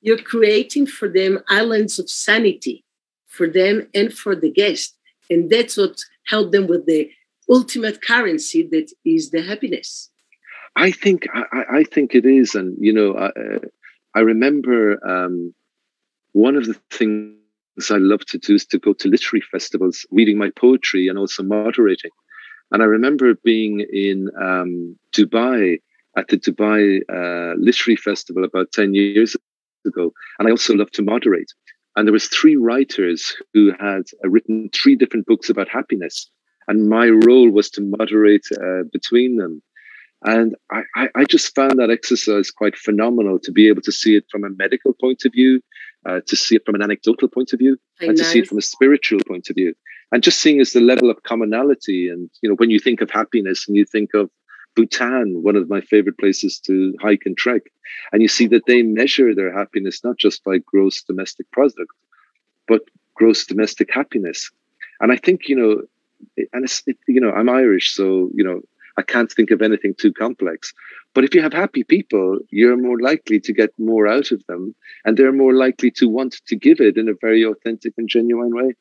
you're 0.00 0.18
creating 0.18 0.86
for 0.86 1.08
them 1.08 1.38
islands 1.48 1.98
of 1.98 2.08
sanity 2.08 2.84
for 3.26 3.48
them 3.48 3.88
and 3.94 4.12
for 4.12 4.36
the 4.36 4.50
guest 4.50 4.96
and 5.30 5.50
that's 5.50 5.76
what 5.76 5.98
helped 6.26 6.52
them 6.52 6.66
with 6.66 6.86
the 6.86 7.10
ultimate 7.50 8.02
currency 8.02 8.66
that 8.70 8.90
is 9.04 9.30
the 9.30 9.42
happiness 9.42 10.10
i 10.76 10.90
think 10.90 11.26
i, 11.34 11.80
I 11.80 11.84
think 11.84 12.14
it 12.14 12.26
is 12.26 12.54
and 12.54 12.76
you 12.80 12.92
know 12.92 13.16
i, 13.16 13.30
I 14.16 14.20
remember 14.20 14.98
um, 15.06 15.54
one 16.32 16.56
of 16.56 16.64
the 16.64 16.74
things 16.90 17.36
I 17.90 17.98
love 17.98 18.24
to 18.26 18.38
do 18.38 18.54
is 18.54 18.64
to 18.66 18.78
go 18.78 18.94
to 18.94 19.08
literary 19.08 19.42
festivals, 19.52 20.06
reading 20.10 20.38
my 20.38 20.50
poetry 20.56 21.08
and 21.08 21.18
also 21.18 21.42
moderating. 21.42 22.10
And 22.72 22.82
I 22.82 22.86
remember 22.86 23.34
being 23.44 23.84
in 23.92 24.28
um, 24.40 24.98
Dubai 25.14 25.78
at 26.16 26.28
the 26.28 26.38
Dubai 26.38 27.00
uh, 27.10 27.54
Literary 27.58 27.96
Festival 27.96 28.44
about 28.44 28.72
10 28.72 28.94
years 28.94 29.36
ago. 29.84 30.12
And 30.38 30.48
I 30.48 30.50
also 30.50 30.74
love 30.74 30.90
to 30.92 31.02
moderate. 31.02 31.52
And 31.94 32.06
there 32.06 32.12
was 32.12 32.26
three 32.28 32.56
writers 32.56 33.36
who 33.52 33.72
had 33.78 34.04
uh, 34.24 34.28
written 34.28 34.70
three 34.74 34.96
different 34.96 35.26
books 35.26 35.50
about 35.50 35.68
happiness. 35.68 36.30
And 36.68 36.88
my 36.88 37.08
role 37.08 37.50
was 37.50 37.70
to 37.70 37.80
moderate 37.80 38.46
uh, 38.52 38.82
between 38.92 39.36
them. 39.36 39.62
And 40.22 40.56
I, 40.72 41.08
I 41.14 41.24
just 41.24 41.54
found 41.54 41.78
that 41.78 41.90
exercise 41.90 42.50
quite 42.50 42.76
phenomenal 42.76 43.38
to 43.40 43.52
be 43.52 43.68
able 43.68 43.82
to 43.82 43.92
see 43.92 44.16
it 44.16 44.24
from 44.30 44.44
a 44.44 44.50
medical 44.50 44.92
point 44.92 45.24
of 45.24 45.32
view, 45.32 45.60
uh, 46.06 46.20
to 46.26 46.36
see 46.36 46.56
it 46.56 46.64
from 46.64 46.74
an 46.74 46.82
anecdotal 46.82 47.28
point 47.28 47.52
of 47.52 47.58
view, 47.58 47.78
and 48.00 48.08
nice. 48.08 48.18
to 48.18 48.24
see 48.24 48.38
it 48.40 48.48
from 48.48 48.58
a 48.58 48.62
spiritual 48.62 49.20
point 49.28 49.48
of 49.50 49.56
view. 49.56 49.74
And 50.12 50.22
just 50.22 50.40
seeing 50.40 50.60
as 50.60 50.72
the 50.72 50.80
level 50.80 51.10
of 51.10 51.22
commonality. 51.22 52.08
And, 52.08 52.30
you 52.40 52.48
know, 52.48 52.56
when 52.56 52.70
you 52.70 52.78
think 52.78 53.00
of 53.00 53.10
happiness 53.10 53.68
and 53.68 53.76
you 53.76 53.84
think 53.84 54.14
of 54.14 54.30
Bhutan, 54.74 55.42
one 55.42 55.56
of 55.56 55.68
my 55.68 55.80
favorite 55.80 56.18
places 56.18 56.58
to 56.60 56.94
hike 57.00 57.22
and 57.26 57.36
trek, 57.36 57.62
and 58.12 58.22
you 58.22 58.28
see 58.28 58.46
that 58.48 58.66
they 58.66 58.82
measure 58.82 59.34
their 59.34 59.56
happiness 59.56 60.02
not 60.02 60.16
just 60.16 60.44
by 60.44 60.58
gross 60.58 61.02
domestic 61.02 61.50
product, 61.50 61.92
but 62.66 62.82
gross 63.14 63.44
domestic 63.44 63.92
happiness. 63.92 64.50
And 65.00 65.12
I 65.12 65.16
think, 65.16 65.48
you 65.48 65.56
know, 65.56 65.82
and 66.52 66.64
it's, 66.64 66.82
it, 66.86 66.98
you 67.06 67.20
know, 67.20 67.30
I'm 67.30 67.48
Irish, 67.48 67.94
so, 67.94 68.30
you 68.34 68.44
know, 68.44 68.60
I 68.96 69.02
can't 69.02 69.30
think 69.30 69.50
of 69.50 69.62
anything 69.62 69.94
too 69.98 70.12
complex. 70.12 70.72
But 71.14 71.24
if 71.24 71.34
you 71.34 71.42
have 71.42 71.52
happy 71.52 71.84
people, 71.84 72.38
you're 72.50 72.76
more 72.76 73.00
likely 73.00 73.40
to 73.40 73.52
get 73.52 73.70
more 73.78 74.06
out 74.06 74.32
of 74.32 74.44
them, 74.46 74.74
and 75.04 75.16
they're 75.16 75.32
more 75.32 75.54
likely 75.54 75.90
to 75.92 76.08
want 76.08 76.36
to 76.46 76.56
give 76.56 76.80
it 76.80 76.96
in 76.96 77.08
a 77.08 77.14
very 77.20 77.44
authentic 77.44 77.94
and 77.96 78.08
genuine 78.08 78.54
way. 78.54 78.74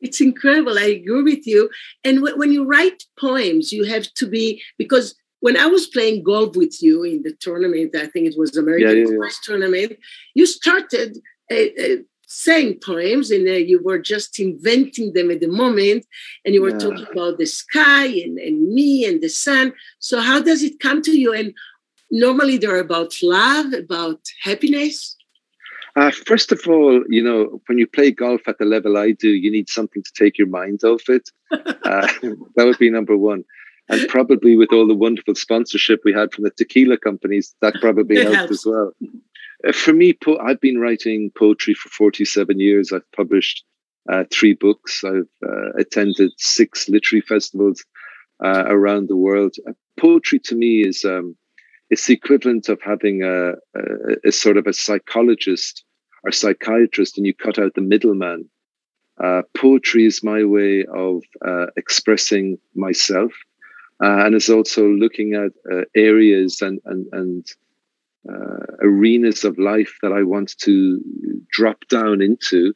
It's 0.00 0.20
incredible. 0.20 0.78
I 0.78 1.00
agree 1.02 1.22
with 1.22 1.46
you. 1.46 1.70
And 2.04 2.16
w- 2.16 2.36
when 2.36 2.52
you 2.52 2.64
write 2.64 3.04
poems, 3.18 3.72
you 3.72 3.84
have 3.84 4.12
to 4.14 4.26
be 4.26 4.60
because 4.76 5.14
when 5.40 5.56
I 5.56 5.66
was 5.66 5.86
playing 5.86 6.22
golf 6.24 6.56
with 6.56 6.82
you 6.82 7.02
in 7.04 7.22
the 7.22 7.34
tournament, 7.40 7.94
I 7.94 8.06
think 8.06 8.26
it 8.26 8.34
was 8.36 8.56
American 8.56 8.96
yeah, 8.96 9.04
yeah, 9.04 9.18
yeah. 9.20 9.28
tournament, 9.42 9.92
you 10.34 10.46
started 10.46 11.18
uh, 11.50 11.54
uh, 11.54 11.96
saying 12.32 12.80
poems 12.84 13.30
and 13.30 13.46
uh, 13.46 13.52
you 13.52 13.82
were 13.82 13.98
just 13.98 14.40
inventing 14.40 15.12
them 15.12 15.30
at 15.30 15.40
the 15.40 15.48
moment 15.48 16.06
and 16.44 16.54
you 16.54 16.62
were 16.62 16.70
yeah. 16.70 16.78
talking 16.78 17.06
about 17.12 17.38
the 17.38 17.46
sky 17.46 18.06
and, 18.06 18.38
and 18.38 18.72
me 18.72 19.04
and 19.04 19.20
the 19.20 19.28
sun. 19.28 19.72
So 19.98 20.20
how 20.20 20.40
does 20.40 20.62
it 20.62 20.80
come 20.80 21.02
to 21.02 21.12
you? 21.12 21.32
And 21.32 21.54
normally 22.12 22.58
they're 22.58 22.78
about 22.78 23.14
love 23.22 23.72
about 23.72 24.20
happiness? 24.42 25.16
Uh, 25.96 26.10
first 26.26 26.52
of 26.52 26.60
all 26.68 27.02
you 27.08 27.22
know 27.22 27.60
when 27.66 27.78
you 27.78 27.86
play 27.86 28.10
golf 28.10 28.42
at 28.46 28.56
the 28.58 28.64
level 28.64 28.96
i 28.96 29.10
do 29.10 29.28
you 29.28 29.50
need 29.50 29.68
something 29.68 30.02
to 30.02 30.12
take 30.14 30.38
your 30.38 30.46
mind 30.46 30.84
off 30.84 31.08
it. 31.08 31.30
Uh, 31.84 32.06
that 32.54 32.64
would 32.64 32.78
be 32.78 32.88
number 32.88 33.16
one. 33.16 33.44
And 33.88 34.08
probably 34.08 34.56
with 34.56 34.72
all 34.72 34.86
the 34.86 34.94
wonderful 34.94 35.34
sponsorship 35.34 36.00
we 36.04 36.12
had 36.12 36.32
from 36.32 36.44
the 36.44 36.50
tequila 36.50 36.96
companies 36.96 37.54
that 37.60 37.74
probably 37.80 38.22
helped, 38.22 38.50
as 38.50 38.64
well 38.64 38.92
for 39.72 39.92
me, 39.92 40.12
po- 40.12 40.38
I've 40.38 40.60
been 40.60 40.80
writing 40.80 41.30
poetry 41.38 41.74
for 41.74 41.88
47 41.90 42.58
years. 42.58 42.92
I've 42.92 43.10
published 43.12 43.64
uh, 44.10 44.24
three 44.32 44.54
books. 44.54 45.04
I've 45.04 45.28
uh, 45.46 45.72
attended 45.78 46.32
six 46.38 46.88
literary 46.88 47.22
festivals 47.22 47.84
uh, 48.42 48.64
around 48.66 49.08
the 49.08 49.16
world. 49.16 49.54
Uh, 49.68 49.72
poetry 49.98 50.40
to 50.40 50.56
me 50.56 50.80
is 50.80 51.04
um, 51.04 51.36
it's 51.90 52.06
the 52.06 52.14
equivalent 52.14 52.68
of 52.68 52.80
having 52.82 53.22
a, 53.22 53.52
a, 53.52 54.16
a, 54.26 54.32
sort 54.32 54.56
of 54.56 54.66
a 54.66 54.72
psychologist 54.72 55.84
or 56.24 56.32
psychiatrist, 56.32 57.16
and 57.16 57.26
you 57.26 57.34
cut 57.34 57.58
out 57.58 57.74
the 57.74 57.80
middleman. 57.80 58.48
Uh, 59.22 59.42
poetry 59.56 60.06
is 60.06 60.24
my 60.24 60.42
way 60.42 60.84
of 60.92 61.22
expressing 61.76 62.58
myself, 62.74 63.30
and 64.00 64.34
it's 64.34 64.48
also 64.48 64.88
looking 64.88 65.34
at 65.34 65.52
areas 65.94 66.62
and 66.62 66.80
and 66.86 67.06
and 67.12 67.46
uh, 68.28 68.66
arenas 68.80 69.44
of 69.44 69.58
life 69.58 69.96
that 70.02 70.12
I 70.12 70.22
want 70.22 70.56
to 70.58 71.00
drop 71.50 71.86
down 71.88 72.22
into 72.22 72.74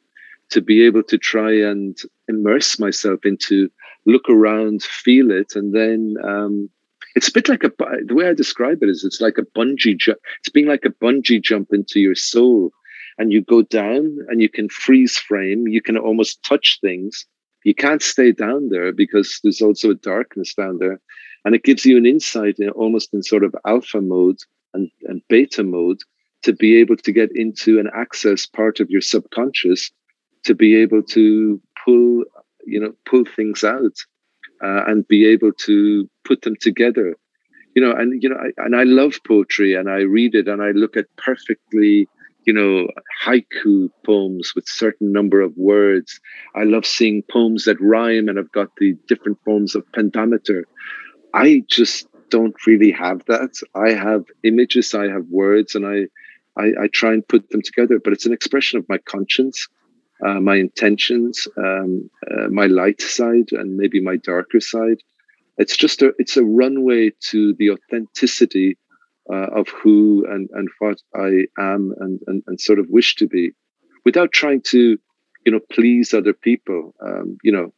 to 0.49 0.61
be 0.61 0.85
able 0.85 1.03
to 1.03 1.17
try 1.17 1.51
and 1.51 1.97
immerse 2.27 2.79
myself 2.79 3.19
into, 3.25 3.69
look 4.05 4.29
around, 4.29 4.83
feel 4.83 5.31
it, 5.31 5.53
and 5.55 5.75
then 5.75 6.15
um, 6.23 6.69
it's 7.15 7.27
a 7.27 7.33
bit 7.33 7.49
like 7.49 7.63
a 7.63 7.71
the 8.05 8.13
way 8.13 8.29
I 8.29 8.33
describe 8.33 8.83
it 8.83 8.89
is 8.89 9.03
it's 9.03 9.21
like 9.21 9.37
a 9.37 9.57
bungee 9.57 9.97
jump. 9.97 10.19
It's 10.39 10.49
being 10.49 10.67
like 10.67 10.85
a 10.85 10.89
bungee 11.03 11.41
jump 11.41 11.69
into 11.73 11.99
your 11.99 12.15
soul, 12.15 12.71
and 13.17 13.33
you 13.33 13.41
go 13.41 13.61
down 13.61 14.17
and 14.29 14.41
you 14.41 14.49
can 14.49 14.69
freeze 14.69 15.17
frame. 15.17 15.67
You 15.67 15.81
can 15.81 15.97
almost 15.97 16.43
touch 16.43 16.79
things. 16.81 17.25
You 17.63 17.75
can't 17.75 18.01
stay 18.01 18.31
down 18.31 18.69
there 18.69 18.93
because 18.93 19.39
there's 19.43 19.61
also 19.61 19.91
a 19.91 19.95
darkness 19.95 20.53
down 20.53 20.77
there, 20.79 21.01
and 21.43 21.55
it 21.55 21.63
gives 21.63 21.85
you 21.85 21.97
an 21.97 22.05
insight 22.05 22.55
in 22.59 22.69
almost 22.69 23.13
in 23.13 23.23
sort 23.23 23.43
of 23.43 23.55
alpha 23.65 23.99
mode 23.99 24.37
and, 24.73 24.89
and 25.03 25.21
beta 25.29 25.63
mode 25.63 25.99
to 26.43 26.53
be 26.53 26.79
able 26.79 26.97
to 26.97 27.11
get 27.11 27.29
into 27.35 27.79
and 27.79 27.89
access 27.95 28.45
part 28.45 28.79
of 28.79 28.89
your 28.89 29.01
subconscious 29.01 29.91
to 30.43 30.55
be 30.55 30.75
able 30.75 31.03
to 31.03 31.61
pull 31.83 32.23
you 32.65 32.79
know 32.79 32.93
pull 33.05 33.23
things 33.35 33.63
out 33.63 33.97
uh, 34.63 34.83
and 34.87 35.07
be 35.07 35.25
able 35.25 35.51
to 35.53 36.09
put 36.25 36.41
them 36.41 36.55
together. 36.59 37.15
You 37.75 37.81
know 37.81 37.91
and 37.91 38.21
you 38.21 38.29
know 38.29 38.37
I, 38.37 38.65
and 38.65 38.75
i 38.75 38.83
love 38.83 39.19
poetry 39.27 39.75
and 39.75 39.87
i 39.87 39.99
read 39.99 40.33
it 40.33 40.47
and 40.47 40.63
i 40.63 40.71
look 40.71 40.97
at 40.97 41.05
perfectly 41.15 42.07
you 42.47 42.53
know 42.53 42.87
haiku 43.23 43.91
poems 44.03 44.53
with 44.55 44.67
certain 44.67 45.11
number 45.11 45.41
of 45.41 45.55
words. 45.57 46.19
I 46.55 46.63
love 46.63 46.85
seeing 46.85 47.21
poems 47.29 47.65
that 47.65 47.79
rhyme 47.79 48.29
and 48.29 48.39
I've 48.39 48.51
got 48.51 48.69
the 48.77 48.95
different 49.07 49.37
forms 49.43 49.75
of 49.75 49.83
pentameter. 49.91 50.65
I 51.33 51.63
just 51.67 52.07
don't 52.29 52.55
really 52.65 52.91
have 52.91 53.23
that. 53.25 53.53
I 53.73 53.91
have 53.91 54.25
images, 54.43 54.93
I 54.93 55.07
have 55.07 55.25
words, 55.29 55.75
and 55.75 55.85
I, 55.85 56.07
I, 56.61 56.83
I 56.83 56.87
try 56.87 57.13
and 57.13 57.27
put 57.27 57.49
them 57.49 57.61
together. 57.61 57.99
But 57.99 58.13
it's 58.13 58.25
an 58.25 58.33
expression 58.33 58.79
of 58.79 58.89
my 58.89 58.97
conscience, 58.97 59.67
uh, 60.25 60.39
my 60.39 60.55
intentions, 60.55 61.47
um, 61.57 62.09
uh, 62.29 62.47
my 62.49 62.65
light 62.65 63.01
side, 63.01 63.51
and 63.51 63.77
maybe 63.77 64.01
my 64.01 64.17
darker 64.17 64.59
side. 64.59 65.01
It's 65.57 65.77
just 65.77 66.01
a 66.01 66.13
it's 66.19 66.37
a 66.37 66.43
runway 66.43 67.11
to 67.31 67.53
the 67.53 67.71
authenticity 67.71 68.77
uh, 69.31 69.47
of 69.59 69.67
who 69.69 70.25
and 70.29 70.49
and 70.53 70.69
what 70.79 71.01
I 71.15 71.47
am 71.57 71.93
and, 71.99 72.19
and 72.27 72.43
and 72.47 72.59
sort 72.61 72.79
of 72.79 72.89
wish 72.89 73.15
to 73.15 73.27
be, 73.27 73.53
without 74.05 74.31
trying 74.31 74.61
to, 74.61 74.97
you 75.45 75.51
know, 75.51 75.59
please 75.71 76.13
other 76.13 76.33
people. 76.33 76.93
Um, 77.01 77.37
you 77.43 77.51
know, 77.51 77.73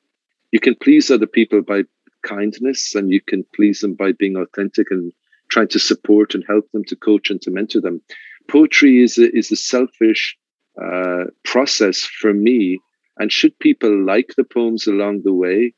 you 0.52 0.60
can 0.60 0.76
please 0.76 1.10
other 1.10 1.28
people 1.28 1.62
by 1.62 1.84
kindness 2.24 2.96
and 2.96 3.12
you 3.12 3.22
can 3.22 3.46
please 3.56 3.80
them 3.82 3.94
by 3.94 4.12
being 4.12 4.36
authentic 4.36 4.88
and 4.92 5.12
trying 5.50 5.68
to 5.70 5.80
support 5.80 6.36
and 6.36 6.44
help 6.48 6.70
them 6.72 6.84
to 6.86 6.96
coach 6.96 7.30
and 7.30 7.42
to 7.42 7.52
mentor 7.52 7.82
them. 7.82 8.02
Poetry 8.48 9.02
is 9.02 9.18
a, 9.18 9.36
is 9.36 9.52
a 9.52 9.56
selfish 9.56 10.38
uh, 10.82 11.26
process 11.44 12.02
for 12.02 12.34
me 12.34 12.80
and 13.18 13.32
should 13.32 13.58
people 13.60 14.06
like 14.06 14.34
the 14.38 14.44
poems 14.44 14.88
along 14.88 15.22
the 15.24 15.34
way 15.34 15.74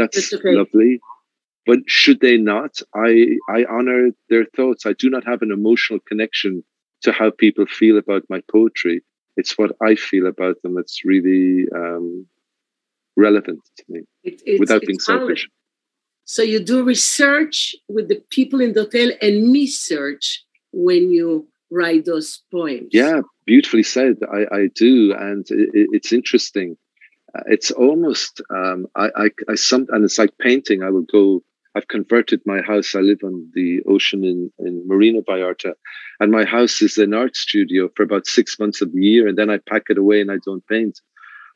that's 0.00 0.32
lovely. 0.44 1.00
But 1.66 1.80
should 1.86 2.20
they 2.20 2.36
not 2.38 2.80
i 2.94 3.36
i 3.48 3.64
honor 3.70 4.10
their 4.30 4.46
thoughts. 4.56 4.86
I 4.86 4.94
do 4.94 5.10
not 5.10 5.24
have 5.26 5.42
an 5.42 5.52
emotional 5.52 6.00
connection 6.00 6.64
to 7.02 7.12
how 7.12 7.30
people 7.30 7.66
feel 7.66 7.98
about 7.98 8.24
my 8.28 8.40
poetry. 8.50 9.02
It's 9.36 9.56
what 9.58 9.72
i 9.80 9.94
feel 9.94 10.26
about 10.26 10.60
them 10.62 10.74
that's 10.74 11.04
really 11.04 11.66
um, 11.74 12.26
relevant 13.16 13.60
to 13.76 13.84
me 13.88 14.00
it, 14.24 14.58
without 14.58 14.82
being 14.82 14.98
selfish 14.98 15.48
so 16.30 16.42
you 16.42 16.60
do 16.60 16.84
research 16.84 17.74
with 17.88 18.06
the 18.06 18.22
people 18.30 18.60
in 18.60 18.72
the 18.72 18.82
hotel 18.82 19.10
and 19.20 19.52
research 19.52 20.44
when 20.70 21.10
you 21.10 21.48
write 21.72 22.04
those 22.04 22.40
poems. 22.52 22.90
Yeah, 22.92 23.22
beautifully 23.46 23.82
said. 23.82 24.14
I, 24.32 24.42
I 24.54 24.68
do, 24.76 25.12
and 25.12 25.44
it, 25.50 25.88
it's 25.90 26.12
interesting. 26.12 26.76
Uh, 27.34 27.42
it's 27.46 27.72
almost 27.72 28.40
um, 28.48 28.86
I, 28.94 29.08
I 29.16 29.30
I 29.48 29.54
some 29.56 29.88
and 29.90 30.04
it's 30.04 30.20
like 30.20 30.38
painting. 30.38 30.84
I 30.84 30.90
would 30.90 31.08
go. 31.08 31.42
I've 31.74 31.88
converted 31.88 32.40
my 32.46 32.60
house. 32.60 32.94
I 32.94 33.00
live 33.00 33.22
on 33.24 33.50
the 33.52 33.80
ocean 33.88 34.22
in 34.22 34.52
in 34.60 34.86
Marina 34.86 35.22
Vallarta, 35.22 35.72
and 36.20 36.30
my 36.30 36.44
house 36.44 36.80
is 36.80 36.96
an 36.96 37.12
art 37.12 37.34
studio 37.34 37.88
for 37.96 38.04
about 38.04 38.28
six 38.28 38.56
months 38.56 38.80
of 38.80 38.92
the 38.92 39.02
year, 39.02 39.26
and 39.26 39.36
then 39.36 39.50
I 39.50 39.58
pack 39.58 39.86
it 39.88 39.98
away 39.98 40.20
and 40.20 40.30
I 40.30 40.38
don't 40.44 40.64
paint. 40.68 41.00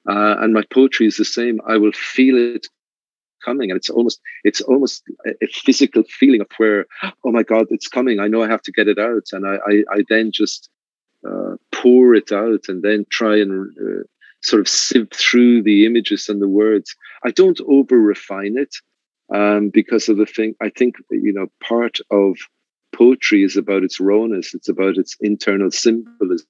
Uh, 0.08 0.34
and 0.40 0.52
my 0.52 0.64
poetry 0.72 1.06
is 1.06 1.16
the 1.16 1.24
same. 1.24 1.60
I 1.64 1.76
will 1.76 1.92
feel 1.92 2.36
it 2.36 2.66
coming 3.44 3.70
and 3.70 3.76
it's 3.76 3.90
almost 3.90 4.20
it's 4.44 4.60
almost 4.62 5.02
a 5.26 5.46
physical 5.46 6.02
feeling 6.18 6.40
of 6.40 6.48
where 6.56 6.86
oh 7.24 7.32
my 7.32 7.42
god 7.42 7.66
it's 7.70 7.88
coming. 7.88 8.20
I 8.20 8.28
know 8.28 8.42
i 8.42 8.48
have 8.48 8.62
to 8.62 8.72
get 8.72 8.88
it 8.88 8.98
out 8.98 9.26
and 9.32 9.46
i 9.46 9.56
i, 9.70 9.74
I 9.96 10.04
then 10.08 10.30
just 10.32 10.68
uh, 11.28 11.56
pour 11.72 12.14
it 12.14 12.30
out 12.32 12.64
and 12.68 12.82
then 12.82 13.06
try 13.10 13.34
and 13.42 13.52
uh, 13.78 14.04
sort 14.42 14.60
of 14.60 14.68
sift 14.68 15.16
through 15.16 15.62
the 15.62 15.86
images 15.86 16.28
and 16.28 16.42
the 16.42 16.48
words. 16.48 16.94
I 17.24 17.30
don't 17.30 17.60
over 17.66 17.98
refine 17.98 18.58
it 18.58 18.74
um, 19.32 19.70
because 19.70 20.08
of 20.08 20.16
the 20.16 20.26
thing 20.26 20.54
i 20.60 20.68
think 20.68 20.96
you 21.10 21.32
know 21.32 21.46
part 21.62 21.98
of 22.10 22.36
poetry 22.92 23.42
is 23.42 23.56
about 23.56 23.82
its 23.82 23.98
rawness 23.98 24.54
it's 24.54 24.68
about 24.68 24.96
its 24.96 25.16
internal 25.20 25.70
symbolism. 25.70 26.46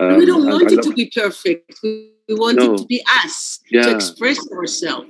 Um, 0.00 0.16
we 0.16 0.26
don't 0.26 0.44
want 0.44 0.72
it 0.72 0.82
to 0.82 0.92
be 0.92 1.10
perfect. 1.14 1.78
We 1.82 2.10
want 2.30 2.58
no, 2.58 2.74
it 2.74 2.78
to 2.78 2.86
be 2.86 3.00
us 3.24 3.60
yeah. 3.70 3.82
to 3.82 3.94
express 3.94 4.38
ourselves 4.50 5.08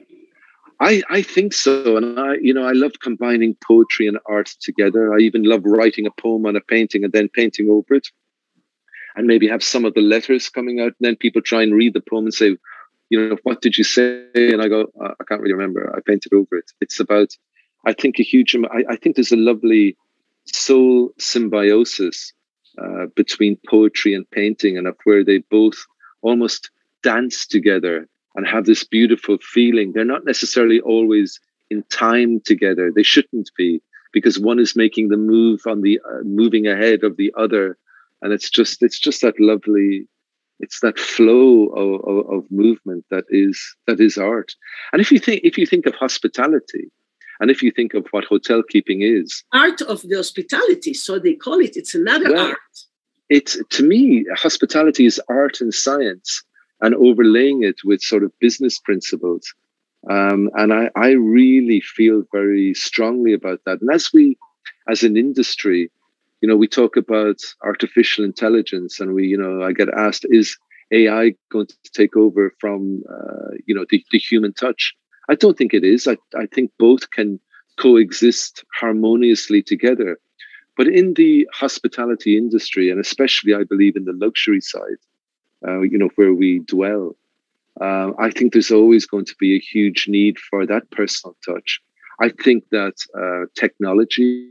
I, 0.80 1.02
I 1.10 1.22
think 1.22 1.52
so. 1.52 1.96
And 1.96 2.18
I, 2.18 2.34
you 2.40 2.52
know, 2.52 2.64
I 2.64 2.72
love 2.72 2.92
combining 3.00 3.56
poetry 3.66 4.06
and 4.06 4.18
art 4.26 4.52
together. 4.60 5.14
I 5.14 5.18
even 5.18 5.44
love 5.44 5.62
writing 5.64 6.06
a 6.06 6.10
poem 6.20 6.46
on 6.46 6.56
a 6.56 6.60
painting 6.60 7.04
and 7.04 7.12
then 7.12 7.28
painting 7.28 7.70
over 7.70 7.94
it. 7.94 8.08
And 9.16 9.28
maybe 9.28 9.46
have 9.46 9.62
some 9.62 9.84
of 9.84 9.94
the 9.94 10.00
letters 10.00 10.48
coming 10.48 10.80
out. 10.80 10.86
And 10.86 10.94
then 11.00 11.16
people 11.16 11.40
try 11.40 11.62
and 11.62 11.74
read 11.74 11.94
the 11.94 12.00
poem 12.00 12.24
and 12.24 12.34
say, 12.34 12.56
you 13.10 13.28
know, 13.28 13.36
what 13.44 13.60
did 13.60 13.78
you 13.78 13.84
say? 13.84 14.24
And 14.34 14.60
I 14.60 14.68
go, 14.68 14.86
I 15.00 15.24
can't 15.28 15.40
really 15.40 15.54
remember. 15.54 15.94
I 15.96 16.00
painted 16.00 16.32
over 16.32 16.56
it. 16.56 16.72
It's 16.80 16.98
about 16.98 17.28
I 17.86 17.92
think 17.92 18.18
a 18.18 18.22
huge. 18.22 18.56
I, 18.56 18.84
I 18.90 18.96
think 18.96 19.16
there's 19.16 19.32
a 19.32 19.36
lovely 19.36 19.96
soul 20.46 21.10
symbiosis 21.18 22.32
uh, 22.78 23.06
between 23.14 23.58
poetry 23.68 24.14
and 24.14 24.28
painting, 24.30 24.78
and 24.78 24.86
of 24.86 24.96
where 25.04 25.24
they 25.24 25.38
both 25.50 25.84
almost 26.22 26.70
dance 27.02 27.46
together 27.46 28.08
and 28.34 28.46
have 28.46 28.66
this 28.66 28.84
beautiful 28.84 29.38
feeling. 29.40 29.92
They're 29.92 30.04
not 30.04 30.24
necessarily 30.24 30.80
always 30.80 31.38
in 31.70 31.82
time 31.90 32.40
together. 32.44 32.90
They 32.94 33.02
shouldn't 33.02 33.50
be 33.56 33.80
because 34.12 34.38
one 34.38 34.58
is 34.58 34.76
making 34.76 35.08
the 35.08 35.16
move 35.16 35.62
on 35.66 35.82
the 35.82 36.00
uh, 36.08 36.22
moving 36.22 36.66
ahead 36.66 37.04
of 37.04 37.16
the 37.16 37.32
other, 37.36 37.76
and 38.22 38.32
it's 38.32 38.50
just 38.50 38.82
it's 38.82 38.98
just 38.98 39.20
that 39.22 39.38
lovely. 39.38 40.06
It's 40.60 40.80
that 40.80 41.00
flow 41.00 41.66
of, 41.66 42.00
of, 42.06 42.30
of 42.30 42.50
movement 42.50 43.04
that 43.10 43.24
is 43.28 43.60
that 43.88 44.00
is 44.00 44.16
art. 44.16 44.54
And 44.92 45.02
if 45.02 45.10
you 45.10 45.18
think 45.18 45.40
if 45.42 45.58
you 45.58 45.66
think 45.66 45.84
of 45.84 45.94
hospitality, 45.96 46.90
and 47.40 47.50
if 47.50 47.60
you 47.62 47.72
think 47.72 47.92
of 47.94 48.06
what 48.12 48.24
hotel 48.24 48.62
keeping 48.62 49.02
is, 49.02 49.42
art 49.52 49.82
of 49.82 50.02
the 50.02 50.16
hospitality, 50.16 50.94
so 50.94 51.18
they 51.18 51.34
call 51.34 51.58
it. 51.58 51.76
It's 51.76 51.94
another 51.94 52.32
well, 52.32 52.48
art. 52.48 52.58
It's 53.28 53.58
to 53.70 53.82
me, 53.82 54.24
hospitality 54.36 55.06
is 55.06 55.20
art 55.28 55.60
and 55.60 55.74
science, 55.74 56.42
and 56.84 56.94
overlaying 56.96 57.64
it 57.64 57.76
with 57.82 58.02
sort 58.02 58.22
of 58.22 58.38
business 58.40 58.78
principles. 58.78 59.54
Um, 60.10 60.50
and 60.54 60.70
I, 60.70 60.90
I 60.94 61.12
really 61.12 61.80
feel 61.80 62.24
very 62.30 62.74
strongly 62.74 63.32
about 63.32 63.60
that. 63.64 63.80
And 63.80 63.90
as 63.90 64.10
we, 64.12 64.36
as 64.86 65.02
an 65.02 65.16
industry, 65.16 65.90
you 66.42 66.48
know, 66.48 66.56
we 66.56 66.68
talk 66.68 66.98
about 66.98 67.38
artificial 67.62 68.22
intelligence, 68.22 69.00
and 69.00 69.14
we, 69.14 69.26
you 69.26 69.38
know, 69.38 69.62
I 69.62 69.72
get 69.72 69.88
asked, 69.88 70.26
is 70.28 70.58
AI 70.92 71.32
going 71.50 71.68
to 71.68 71.92
take 71.94 72.18
over 72.18 72.52
from, 72.60 73.02
uh, 73.10 73.52
you 73.64 73.74
know, 73.74 73.86
the, 73.88 74.04
the 74.10 74.18
human 74.18 74.52
touch? 74.52 74.94
I 75.30 75.36
don't 75.36 75.56
think 75.56 75.72
it 75.72 75.84
is. 75.84 76.06
I, 76.06 76.18
I 76.36 76.44
think 76.54 76.70
both 76.78 77.10
can 77.12 77.40
coexist 77.80 78.62
harmoniously 78.78 79.62
together. 79.62 80.18
But 80.76 80.88
in 80.88 81.14
the 81.14 81.48
hospitality 81.54 82.36
industry, 82.36 82.90
and 82.90 83.00
especially 83.00 83.54
I 83.54 83.64
believe 83.64 83.96
in 83.96 84.04
the 84.04 84.12
luxury 84.12 84.60
side, 84.60 85.00
uh, 85.66 85.80
you 85.80 85.98
know, 85.98 86.10
where 86.16 86.34
we 86.34 86.60
dwell, 86.60 87.16
uh, 87.80 88.10
I 88.18 88.30
think 88.30 88.52
there's 88.52 88.70
always 88.70 89.06
going 89.06 89.24
to 89.24 89.34
be 89.38 89.56
a 89.56 89.60
huge 89.60 90.06
need 90.08 90.38
for 90.38 90.66
that 90.66 90.90
personal 90.90 91.36
touch. 91.44 91.80
I 92.20 92.28
think 92.28 92.64
that 92.70 92.94
uh, 93.18 93.46
technology 93.58 94.50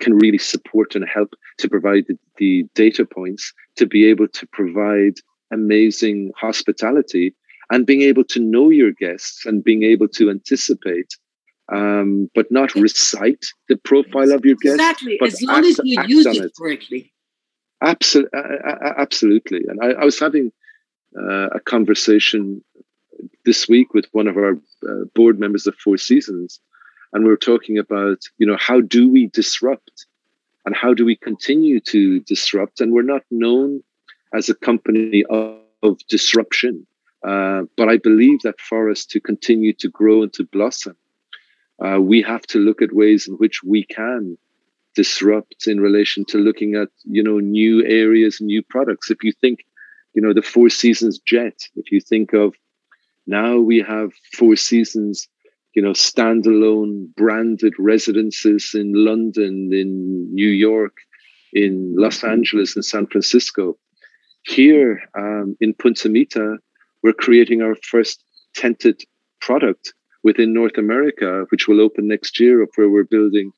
can 0.00 0.18
really 0.18 0.38
support 0.38 0.94
and 0.94 1.08
help 1.08 1.34
to 1.58 1.68
provide 1.68 2.06
the, 2.08 2.18
the 2.38 2.64
data 2.74 3.04
points 3.04 3.52
to 3.76 3.86
be 3.86 4.06
able 4.06 4.28
to 4.28 4.46
provide 4.48 5.14
amazing 5.52 6.32
hospitality 6.36 7.34
and 7.70 7.86
being 7.86 8.02
able 8.02 8.24
to 8.24 8.40
know 8.40 8.70
your 8.70 8.92
guests 8.92 9.46
and 9.46 9.62
being 9.62 9.82
able 9.84 10.08
to 10.08 10.30
anticipate 10.30 11.14
um, 11.72 12.28
but 12.34 12.50
not 12.50 12.74
recite 12.74 13.44
the 13.68 13.76
profile 13.76 14.32
of 14.32 14.44
your 14.44 14.56
guest. 14.56 14.74
Exactly, 14.74 15.18
as 15.22 15.40
long 15.42 15.58
act, 15.58 15.66
as 15.66 15.80
you 15.84 16.02
use 16.06 16.26
it, 16.26 16.52
correctly. 16.58 17.12
Absolutely, 17.82 18.40
absolutely. 18.96 19.60
And 19.68 19.78
I, 19.82 20.02
I 20.02 20.04
was 20.04 20.18
having 20.18 20.52
uh, 21.18 21.48
a 21.48 21.60
conversation 21.60 22.62
this 23.44 23.68
week 23.68 23.92
with 23.92 24.06
one 24.12 24.28
of 24.28 24.36
our 24.36 24.52
uh, 24.88 25.04
board 25.14 25.38
members 25.38 25.66
of 25.66 25.74
Four 25.76 25.96
Seasons, 25.96 26.60
and 27.12 27.24
we 27.24 27.30
were 27.30 27.36
talking 27.36 27.78
about, 27.78 28.18
you 28.38 28.46
know, 28.46 28.56
how 28.58 28.80
do 28.80 29.10
we 29.10 29.26
disrupt, 29.28 30.06
and 30.64 30.76
how 30.76 30.94
do 30.94 31.04
we 31.04 31.16
continue 31.16 31.80
to 31.80 32.20
disrupt? 32.20 32.80
And 32.80 32.92
we're 32.92 33.02
not 33.02 33.24
known 33.30 33.82
as 34.32 34.48
a 34.48 34.54
company 34.54 35.24
of, 35.28 35.58
of 35.82 35.98
disruption. 36.08 36.86
Uh, 37.26 37.62
but 37.76 37.88
I 37.88 37.98
believe 37.98 38.40
that 38.42 38.60
for 38.60 38.90
us 38.90 39.04
to 39.06 39.20
continue 39.20 39.72
to 39.74 39.88
grow 39.88 40.22
and 40.22 40.32
to 40.34 40.44
blossom, 40.44 40.96
uh, 41.84 42.00
we 42.00 42.22
have 42.22 42.42
to 42.48 42.58
look 42.58 42.80
at 42.82 42.92
ways 42.92 43.28
in 43.28 43.34
which 43.34 43.62
we 43.62 43.84
can 43.84 44.38
disrupt 44.94 45.66
in 45.66 45.80
relation 45.80 46.24
to 46.26 46.38
looking 46.38 46.74
at 46.74 46.88
you 47.04 47.22
know 47.22 47.38
new 47.38 47.84
areas, 47.86 48.38
new 48.40 48.62
products. 48.62 49.10
If 49.10 49.22
you 49.22 49.32
think, 49.40 49.60
you 50.14 50.22
know, 50.22 50.32
the 50.32 50.42
Four 50.42 50.68
Seasons 50.68 51.18
jet. 51.18 51.58
If 51.76 51.90
you 51.92 52.00
think 52.00 52.32
of 52.32 52.54
now 53.26 53.58
we 53.58 53.78
have 53.78 54.10
Four 54.36 54.56
Seasons, 54.56 55.28
you 55.74 55.82
know, 55.82 55.92
standalone 55.92 57.14
branded 57.16 57.74
residences 57.78 58.72
in 58.74 58.92
London, 58.94 59.70
in 59.72 60.32
New 60.34 60.48
York, 60.48 60.96
in 61.52 61.94
Los 61.96 62.24
Angeles, 62.24 62.74
and 62.74 62.84
San 62.84 63.06
Francisco. 63.06 63.78
Here 64.44 65.00
um, 65.16 65.56
in 65.60 65.72
Punta 65.74 66.08
Mita, 66.08 66.56
we're 67.02 67.12
creating 67.12 67.62
our 67.62 67.76
first 67.88 68.24
tented 68.54 69.02
product 69.40 69.94
within 70.24 70.52
North 70.52 70.78
America, 70.78 71.44
which 71.50 71.68
will 71.68 71.80
open 71.80 72.08
next 72.08 72.38
year, 72.40 72.62
up 72.62 72.70
where 72.74 72.88
we're 72.88 73.04
building 73.04 73.52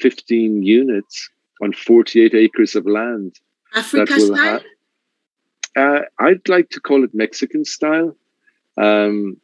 15 0.00 0.62
units 0.62 1.30
on 1.62 1.72
48 1.72 2.34
acres 2.34 2.74
of 2.74 2.86
land. 2.86 3.38
Africa 3.74 4.20
style? 4.20 4.60
uh, 5.76 6.00
I'd 6.18 6.48
like 6.48 6.70
to 6.70 6.80
call 6.80 7.04
it 7.04 7.10
Mexican 7.14 7.64
style. 7.64 8.16
Um, 8.76 9.36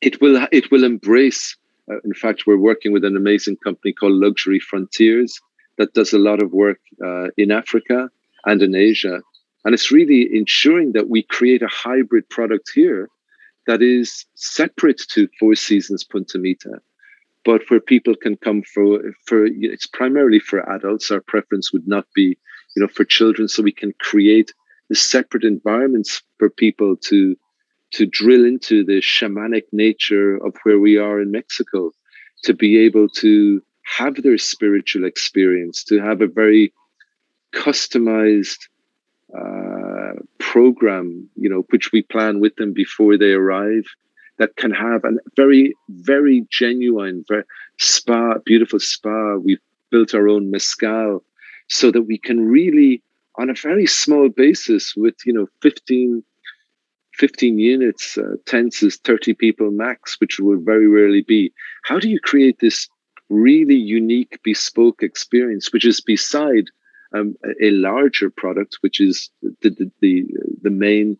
it 0.00 0.20
will 0.20 0.46
it 0.52 0.70
will 0.70 0.84
embrace. 0.84 1.56
Uh, 1.90 2.00
in 2.04 2.14
fact, 2.14 2.46
we're 2.46 2.58
working 2.58 2.92
with 2.92 3.04
an 3.04 3.16
amazing 3.16 3.56
company 3.56 3.92
called 3.92 4.12
Luxury 4.12 4.60
Frontiers 4.60 5.40
that 5.78 5.94
does 5.94 6.12
a 6.12 6.18
lot 6.18 6.42
of 6.42 6.52
work 6.52 6.80
uh, 7.04 7.28
in 7.36 7.50
Africa 7.50 8.10
and 8.44 8.62
in 8.62 8.74
Asia 8.74 9.22
and 9.64 9.74
it's 9.74 9.90
really 9.90 10.28
ensuring 10.34 10.92
that 10.92 11.10
we 11.10 11.22
create 11.22 11.62
a 11.62 11.68
hybrid 11.68 12.28
product 12.30 12.70
here 12.74 13.08
that 13.66 13.82
is 13.82 14.24
separate 14.34 15.02
to 15.10 15.28
Four 15.38 15.56
Seasons 15.56 16.04
Punta 16.04 16.38
Mita, 16.38 16.80
but 17.44 17.62
where 17.68 17.80
people 17.80 18.14
can 18.14 18.36
come 18.36 18.62
for, 18.62 19.00
for 19.26 19.46
it's 19.46 19.86
primarily 19.86 20.38
for 20.40 20.68
adults. 20.70 21.10
Our 21.10 21.20
preference 21.20 21.72
would 21.72 21.86
not 21.86 22.06
be, 22.14 22.36
you 22.74 22.82
know, 22.82 22.88
for 22.88 23.04
children. 23.04 23.48
So 23.48 23.62
we 23.62 23.72
can 23.72 23.92
create 24.00 24.52
the 24.88 24.96
separate 24.96 25.44
environments 25.44 26.22
for 26.38 26.50
people 26.50 26.96
to 26.96 27.36
to 27.90 28.04
drill 28.04 28.44
into 28.44 28.84
the 28.84 29.00
shamanic 29.00 29.62
nature 29.72 30.36
of 30.44 30.54
where 30.62 30.78
we 30.78 30.98
are 30.98 31.22
in 31.22 31.30
Mexico, 31.30 31.90
to 32.44 32.52
be 32.52 32.78
able 32.78 33.08
to 33.08 33.62
have 33.96 34.16
their 34.16 34.36
spiritual 34.36 35.04
experience, 35.06 35.82
to 35.84 35.98
have 35.98 36.20
a 36.20 36.26
very 36.26 36.72
customized 37.54 38.58
uh, 39.36 40.20
program, 40.38 41.28
you 41.36 41.48
know, 41.48 41.64
which 41.70 41.92
we 41.92 42.02
plan 42.02 42.40
with 42.40 42.54
them 42.56 42.72
before 42.74 43.16
they 43.16 43.32
arrive, 43.32 43.84
that 44.38 44.56
can 44.56 44.70
have 44.70 45.04
a 45.04 45.10
very, 45.36 45.74
very 45.88 46.46
genuine, 46.50 47.24
very 47.28 47.44
spa, 47.78 48.34
beautiful 48.44 48.80
spa. 48.80 49.36
We've 49.36 49.60
built 49.90 50.14
our 50.14 50.28
own 50.28 50.50
mezcal 50.50 51.22
so 51.68 51.90
that 51.90 52.02
we 52.02 52.18
can 52.18 52.48
really, 52.48 53.02
on 53.36 53.50
a 53.50 53.54
very 53.54 53.86
small 53.86 54.28
basis, 54.28 54.94
with 54.96 55.14
you 55.26 55.32
know 55.32 55.46
15, 55.62 56.22
15 57.14 57.58
units, 57.58 58.16
uh, 58.16 58.36
tents 58.46 58.82
is 58.82 58.96
30 58.96 59.34
people 59.34 59.70
max, 59.70 60.20
which 60.20 60.38
will 60.38 60.58
very 60.60 60.86
rarely 60.86 61.22
be. 61.22 61.52
How 61.82 61.98
do 61.98 62.08
you 62.08 62.20
create 62.20 62.60
this 62.60 62.88
really 63.28 63.74
unique, 63.76 64.38
bespoke 64.42 65.02
experience, 65.02 65.72
which 65.72 65.84
is 65.84 66.00
beside 66.00 66.64
um, 67.14 67.36
a 67.62 67.70
larger 67.70 68.30
product, 68.30 68.78
which 68.80 69.00
is 69.00 69.30
the 69.42 69.70
the 69.70 69.90
the, 70.00 70.26
the 70.62 70.70
main 70.70 71.16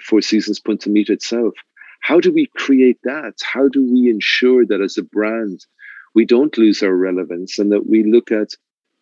Four 0.00 0.20
Seasons 0.20 0.58
Punta 0.58 0.90
Mita 0.90 1.12
itself. 1.12 1.54
How 2.00 2.20
do 2.20 2.32
we 2.32 2.46
create 2.56 2.98
that? 3.04 3.34
How 3.42 3.68
do 3.68 3.82
we 3.82 4.10
ensure 4.10 4.66
that 4.66 4.80
as 4.80 4.96
a 4.96 5.02
brand 5.02 5.64
we 6.14 6.24
don't 6.24 6.58
lose 6.58 6.82
our 6.82 6.94
relevance 6.94 7.58
and 7.58 7.70
that 7.70 7.88
we 7.88 8.02
look 8.02 8.32
at 8.32 8.48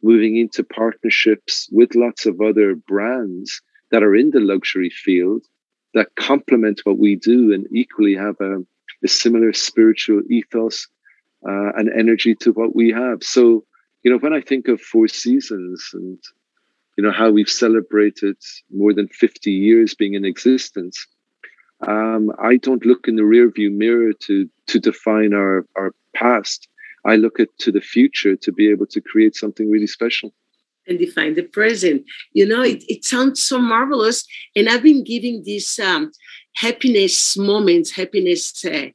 moving 0.03 0.37
into 0.37 0.63
partnerships 0.63 1.69
with 1.73 1.95
lots 1.95 2.27
of 2.27 2.41
other 2.41 2.75
brands 2.75 3.63
that 3.91 4.03
are 4.03 4.15
in 4.15 4.31
the 4.31 4.41
luxury 4.41 4.91
field 4.91 5.43
that 5.95 6.15
complement 6.17 6.83
what 6.85 6.99
we 6.99 7.17
do 7.17 7.53
and 7.53 7.67
equally 7.73 8.15
have 8.15 8.37
a, 8.41 8.59
a 9.03 9.09
similar 9.09 9.55
spiritual 9.55 10.21
ethos 10.31 10.87
uh, 11.49 11.73
and 11.77 11.89
energy 11.99 12.35
to 12.35 12.53
what 12.53 12.77
we 12.77 12.91
have. 12.91 13.23
So 13.23 13.65
you 14.03 14.11
know, 14.11 14.19
when 14.19 14.33
I 14.33 14.41
think 14.41 14.69
of 14.69 14.81
Four 14.81 15.09
Seasons 15.09 15.91
and, 15.93 16.19
you 16.97 17.05
know, 17.05 17.13
how 17.13 17.31
we've 17.31 17.49
celebrated 17.49 18.37
more 18.71 18.95
than 18.95 19.09
50 19.09 19.51
years 19.51 19.95
being 19.95 20.15
in 20.15 20.25
existence, 20.25 21.07
um, 21.87 22.33
I 22.39 22.57
don't 22.57 22.85
look 22.85 23.07
in 23.07 23.17
the 23.17 23.23
rearview 23.23 23.73
mirror 23.73 24.13
to, 24.13 24.49
to 24.67 24.79
define 24.81 25.33
our, 25.33 25.65
our 25.77 25.93
past. 26.15 26.69
I 27.05 27.17
look 27.17 27.39
at 27.39 27.49
to 27.61 27.73
the 27.73 27.81
future 27.81 28.37
to 28.37 28.53
be 28.53 28.71
able 28.71 28.87
to 28.87 29.01
create 29.01 29.37
something 29.37 29.71
really 29.71 29.87
special. 29.87 30.33
And 30.87 30.99
define 30.99 31.35
the 31.35 31.43
present. 31.43 32.05
You 32.33 32.47
know, 32.47 32.63
it, 32.63 32.83
it 32.89 33.05
sounds 33.05 33.43
so 33.43 33.59
marvelous. 33.59 34.27
And 34.57 34.69
I've 34.69 34.83
been 34.83 35.05
giving 35.05 35.43
these 35.45 35.79
um, 35.79 36.11
happiness 36.57 37.37
moments, 37.37 37.91
happiness, 37.93 38.65
uh, 38.65 38.87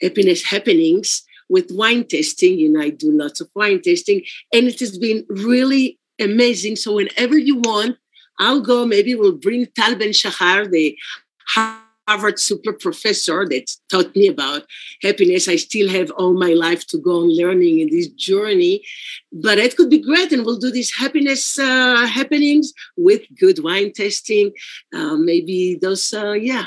happiness 0.00 0.44
happenings 0.44 1.22
with 1.48 1.70
wine 1.70 2.04
tasting. 2.04 2.58
You 2.58 2.70
know, 2.70 2.80
I 2.80 2.90
do 2.90 3.10
lots 3.10 3.40
of 3.40 3.48
wine 3.54 3.80
tasting, 3.80 4.22
and 4.52 4.68
it 4.68 4.78
has 4.80 4.98
been 4.98 5.24
really 5.28 5.98
amazing. 6.20 6.76
So 6.76 6.94
whenever 6.94 7.38
you 7.38 7.56
want, 7.56 7.96
I'll 8.38 8.60
go. 8.60 8.86
Maybe 8.86 9.14
we'll 9.14 9.32
bring 9.32 9.66
Tal 9.74 9.96
Ben 9.96 10.12
Shahar, 10.12 10.66
the 10.66 10.96
Harvard 12.08 12.38
super 12.38 12.72
professor 12.72 13.46
that 13.50 13.66
taught 13.90 14.16
me 14.16 14.28
about 14.28 14.62
happiness. 15.02 15.46
I 15.46 15.56
still 15.56 15.90
have 15.90 16.10
all 16.12 16.32
my 16.32 16.54
life 16.54 16.86
to 16.86 16.98
go 16.98 17.20
on 17.20 17.36
learning 17.36 17.80
in 17.80 17.90
this 17.90 18.08
journey, 18.08 18.82
but 19.30 19.58
it 19.58 19.76
could 19.76 19.90
be 19.90 20.00
great, 20.00 20.32
and 20.32 20.46
we'll 20.46 20.58
do 20.58 20.70
these 20.70 20.94
happiness 20.96 21.58
uh, 21.58 22.06
happenings 22.06 22.72
with 22.96 23.22
good 23.38 23.62
wine 23.62 23.92
tasting. 23.92 24.52
Uh, 24.94 25.16
maybe 25.16 25.78
those, 25.82 26.14
uh, 26.14 26.32
yeah. 26.32 26.64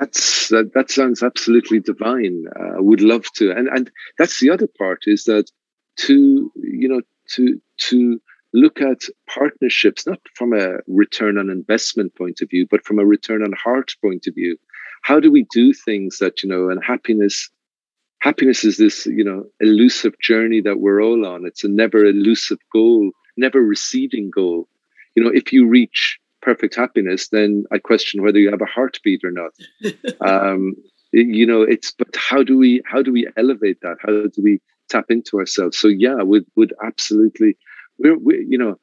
That's 0.00 0.48
that. 0.48 0.72
That 0.74 0.90
sounds 0.90 1.22
absolutely 1.22 1.78
divine. 1.78 2.46
I 2.56 2.78
uh, 2.78 2.82
would 2.82 3.02
love 3.02 3.26
to, 3.34 3.52
and 3.52 3.68
and 3.68 3.90
that's 4.18 4.40
the 4.40 4.50
other 4.50 4.66
part 4.66 5.04
is 5.06 5.24
that 5.24 5.50
to 5.98 6.50
you 6.56 6.88
know 6.88 7.02
to 7.34 7.60
to 7.90 8.20
look 8.52 8.80
at 8.80 9.02
partnerships 9.28 10.06
not 10.06 10.18
from 10.34 10.52
a 10.52 10.78
return 10.88 11.38
on 11.38 11.50
investment 11.50 12.14
point 12.16 12.40
of 12.40 12.50
view 12.50 12.66
but 12.68 12.84
from 12.84 12.98
a 12.98 13.04
return 13.04 13.44
on 13.44 13.52
heart 13.52 13.94
point 14.02 14.26
of 14.26 14.34
view 14.34 14.56
how 15.02 15.20
do 15.20 15.30
we 15.30 15.46
do 15.52 15.72
things 15.72 16.18
that 16.18 16.42
you 16.42 16.48
know 16.48 16.68
and 16.68 16.82
happiness 16.84 17.50
happiness 18.20 18.64
is 18.64 18.76
this 18.76 19.06
you 19.06 19.24
know 19.24 19.44
elusive 19.60 20.14
journey 20.20 20.60
that 20.60 20.80
we're 20.80 21.02
all 21.02 21.26
on. 21.26 21.46
It's 21.46 21.64
a 21.64 21.68
never 21.68 22.04
elusive 22.04 22.58
goal 22.72 23.10
never 23.36 23.60
receding 23.60 24.30
goal. 24.30 24.68
You 25.14 25.24
know 25.24 25.30
if 25.32 25.52
you 25.52 25.66
reach 25.66 26.18
perfect 26.42 26.74
happiness 26.74 27.28
then 27.28 27.64
i 27.70 27.76
question 27.76 28.22
whether 28.22 28.38
you 28.38 28.50
have 28.50 28.62
a 28.62 28.66
heartbeat 28.66 29.22
or 29.24 29.30
not. 29.30 29.52
Um 30.20 30.74
you 31.12 31.44
know 31.44 31.62
it's 31.62 31.90
but 31.90 32.14
how 32.16 32.42
do 32.42 32.56
we 32.56 32.82
how 32.84 33.02
do 33.02 33.12
we 33.12 33.26
elevate 33.36 33.80
that? 33.82 33.96
How 34.00 34.12
do 34.12 34.42
we 34.42 34.60
tap 34.88 35.06
into 35.08 35.38
ourselves? 35.38 35.78
So 35.78 35.88
yeah 35.88 36.22
would 36.22 36.46
would 36.56 36.72
absolutely 36.84 37.56
we're, 38.00 38.18
we, 38.18 38.46
you 38.48 38.58
know, 38.58 38.78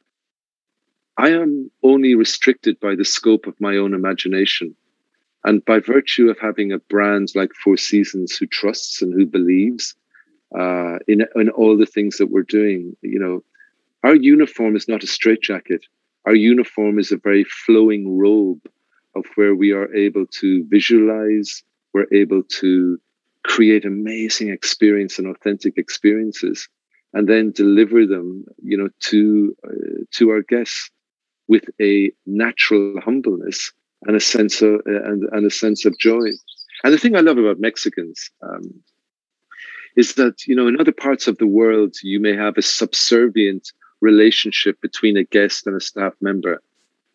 I 1.18 1.30
am 1.30 1.72
only 1.84 2.16
restricted 2.16 2.80
by 2.80 2.96
the 2.96 3.04
scope 3.04 3.48
of 3.48 3.60
my 3.60 3.76
own 3.76 3.94
imagination. 3.94 4.76
And 5.44 5.64
by 5.66 5.80
virtue 5.80 6.30
of 6.30 6.40
having 6.40 6.72
a 6.72 6.80
brand 6.80 7.30
like 7.36 7.52
Four 7.64 7.78
Seasons 7.78 8.36
who 8.36 8.46
trusts 8.48 9.02
and 9.02 9.14
who 9.14 9.26
believes 9.26 9.96
uh, 10.58 10.98
in, 11.08 11.26
in 11.36 11.50
all 11.50 11.78
the 11.78 11.86
things 11.86 12.18
that 12.18 12.32
we're 12.32 12.44
doing, 12.44 12.96
you 13.02 13.20
know, 13.20 13.44
our 14.04 14.16
uniform 14.16 14.76
is 14.76 14.88
not 14.88 15.04
a 15.04 15.08
straitjacket. 15.08 15.86
Our 16.26 16.36
uniform 16.36 17.00
is 17.00 17.12
a 17.12 17.18
very 17.18 17.44
flowing 17.44 18.18
robe 18.18 18.62
of 19.16 19.26
where 19.36 19.56
we 19.56 19.72
are 19.72 19.94
able 19.94 20.26
to 20.40 20.66
visualize, 20.66 21.64
we're 21.94 22.08
able 22.12 22.44
to 22.44 23.00
create 23.44 23.86
amazing 23.86 24.50
experience 24.50 25.18
and 25.18 25.28
authentic 25.28 25.78
experiences 25.78 26.68
and 27.14 27.28
then 27.28 27.52
deliver 27.52 28.06
them, 28.06 28.46
you 28.62 28.78
know, 28.78 28.90
to 29.00 29.56
uh, 29.66 30.04
to 30.12 30.30
our 30.30 30.42
guests 30.42 30.92
with 31.48 31.64
a 31.82 32.12
natural 32.26 33.00
humbleness 33.02 33.72
and 34.04 34.16
a 34.16 34.20
sense 34.20 34.62
of 34.62 34.82
and, 34.86 35.24
and 35.32 35.46
a 35.46 35.52
sense 35.52 35.86
of 35.86 35.98
joy. 36.00 36.30
And 36.84 36.94
the 36.94 36.98
thing 36.98 37.16
I 37.16 37.22
love 37.22 37.38
about 37.38 37.60
Mexicans 37.60 38.30
um, 38.44 38.74
is 39.96 40.16
that 40.16 40.46
you 40.46 40.56
know 40.56 40.68
in 40.68 40.80
other 40.80 40.92
parts 40.92 41.28
of 41.28 41.38
the 41.38 41.48
world 41.48 41.96
you 42.04 42.20
may 42.20 42.36
have 42.36 42.58
a 42.58 42.62
subservient 42.62 43.72
relationship 44.02 44.80
between 44.82 45.18
a 45.18 45.24
guest 45.24 45.66
and 45.68 45.76
a 45.76 45.82
staff 45.82 46.14
member. 46.22 46.62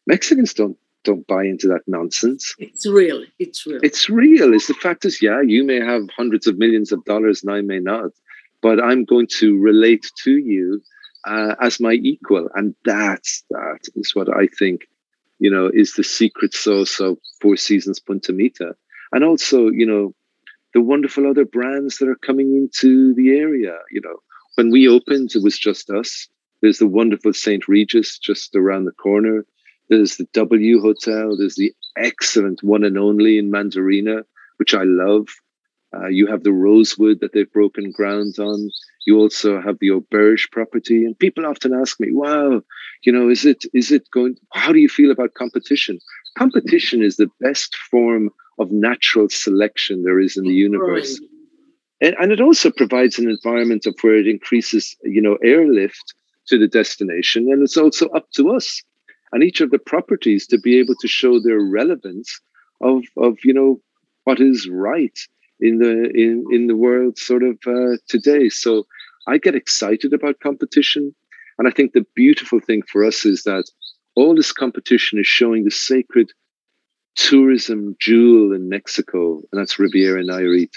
Mexicans 0.07 0.53
don't 0.53 0.77
don't 1.05 1.27
buy 1.27 1.45
into 1.45 1.67
that 1.69 1.83
nonsense. 1.87 2.55
It's 2.59 2.87
real. 2.87 3.25
It's 3.39 3.67
real. 3.67 3.81
It's 3.83 4.09
real. 4.09 4.55
It's 4.55 4.69
the 4.69 4.75
fact 4.75 5.05
is, 5.05 5.21
yeah, 5.21 5.41
you 5.41 5.65
may 5.65 5.81
have 5.81 6.03
hundreds 6.17 6.47
of 6.47 6.59
millions 6.59 6.93
of 6.93 7.05
dollars 7.05 7.43
and 7.43 7.53
I 7.53 7.61
may 7.61 7.81
not 7.81 8.13
but 8.63 8.83
I'm 8.83 9.05
going 9.05 9.27
to 9.39 9.59
relate 9.61 10.11
to 10.23 10.39
you 10.39 10.81
uh, 11.27 11.57
as 11.61 11.81
my 11.81 11.93
equal. 11.93 12.49
And 12.55 12.75
that's 12.87 13.45
that 13.51 13.81
is 13.97 14.15
what 14.15 14.35
I 14.35 14.47
think, 14.59 14.89
you 15.43 15.51
know, 15.51 15.69
is 15.75 15.95
the 15.95 16.05
secret 16.05 16.55
sauce 16.55 17.01
of 17.01 17.19
Four 17.41 17.57
Seasons 17.57 17.99
Punta 17.99 18.33
Mita. 18.33 18.77
And 19.11 19.25
also, 19.25 19.69
you 19.71 19.85
know, 19.85 20.15
the 20.73 20.81
wonderful 20.81 21.27
other 21.29 21.45
brands 21.45 21.99
that 21.99 22.09
are 22.09 22.25
coming 22.25 22.55
into 22.55 23.13
the 23.15 23.31
area. 23.31 23.77
You 23.91 24.03
know, 24.05 24.19
when 24.55 24.71
we 24.71 24.87
opened, 24.87 25.35
it 25.35 25.43
was 25.43 25.59
just 25.59 25.91
us. 25.91 26.29
There's 26.61 26.79
the 26.79 26.87
wonderful 26.87 27.33
St. 27.33 27.67
Regis 27.67 28.21
just 28.21 28.55
around 28.55 28.85
the 28.85 28.93
corner. 28.93 29.45
There's 29.91 30.17
the 30.17 30.29
W 30.33 30.81
Hotel. 30.81 31.37
There's 31.37 31.57
the 31.57 31.75
excellent 31.97 32.63
one 32.63 32.85
and 32.85 32.97
only 32.97 33.37
in 33.37 33.51
Mandarina, 33.51 34.23
which 34.59 34.75
I 34.75 34.85
love. 34.85 35.27
Uh, 35.95 36.09
you 36.09 36.27
have 36.27 36.43
the 36.43 36.53
rosewood 36.53 37.21
that 37.21 37.33
they've 37.33 37.53
broken 37.53 37.91
ground 37.91 38.35
on. 38.39 38.71
You 39.07 39.19
also 39.19 39.61
have 39.61 39.79
the 39.81 39.89
auberge 39.89 40.51
property, 40.51 41.05
and 41.05 41.19
people 41.19 41.45
often 41.45 41.75
ask 41.75 42.01
me, 42.01 42.09
"Wow, 42.13 42.63
you 43.03 43.13
know, 43.13 43.29
is 43.29 43.45
it 43.45 43.65
is 43.75 43.91
it 43.91 44.11
going? 44.11 44.37
How 44.53 44.73
do 44.73 44.79
you 44.79 44.89
feel 44.89 45.11
about 45.11 45.35
competition? 45.35 45.99
Competition 46.39 47.03
is 47.03 47.17
the 47.17 47.31
best 47.41 47.77
form 47.91 48.31
of 48.59 48.71
natural 48.71 49.29
selection 49.29 50.03
there 50.03 50.21
is 50.21 50.37
in 50.37 50.45
the 50.45 50.55
universe." 50.55 51.21
And, 52.01 52.17
and 52.21 52.33
it 52.33 52.41
also 52.41 52.71
provides 52.71 53.19
an 53.19 53.29
environment 53.29 53.87
of 53.87 53.95
where 54.01 54.17
it 54.17 54.27
increases, 54.27 54.97
you 55.05 55.23
know, 55.23 55.37
airlift 55.45 56.15
to 56.49 56.59
the 56.59 56.69
destination, 56.69 57.51
and 57.51 57.63
it's 57.63 57.77
also 57.77 58.09
up 58.09 58.31
to 58.33 58.51
us 58.51 58.83
and 59.33 59.43
each 59.43 59.61
of 59.61 59.71
the 59.71 59.79
properties 59.79 60.47
to 60.47 60.59
be 60.59 60.79
able 60.79 60.95
to 61.01 61.09
show 61.09 61.41
their 61.41 61.61
relevance 61.61 62.41
of 62.81 63.03
of 63.17 63.39
you 63.45 63.55
know 63.55 63.81
what 64.25 64.41
is 64.41 64.69
right 64.69 65.19
in 65.63 65.79
the 65.79 66.11
in 66.15 66.45
in 66.51 66.67
the 66.67 66.77
world 66.77 67.17
sort 67.17 67.43
of 67.43 67.57
uh, 67.67 67.97
today. 68.09 68.49
So 68.49 68.85
I 69.27 69.39
get 69.39 69.55
excited 69.55 70.13
about 70.13 70.41
competition, 70.41 71.15
and 71.59 71.69
I 71.69 71.71
think 71.71 71.93
the 71.93 72.07
beautiful 72.15 72.61
thing 72.61 72.83
for 72.91 73.05
us 73.05 73.25
is 73.25 73.45
that 73.45 73.65
all 74.17 74.35
this 74.35 74.53
competition 74.53 75.19
is 75.19 75.27
showing 75.27 75.65
the 75.65 75.71
sacred 75.71 76.31
tourism 77.15 77.97
jewel 78.01 78.53
in 78.53 78.69
Mexico, 78.69 79.41
and 79.51 79.61
that's 79.61 79.79
Riviera 79.79 80.23
Nayarit. 80.25 80.75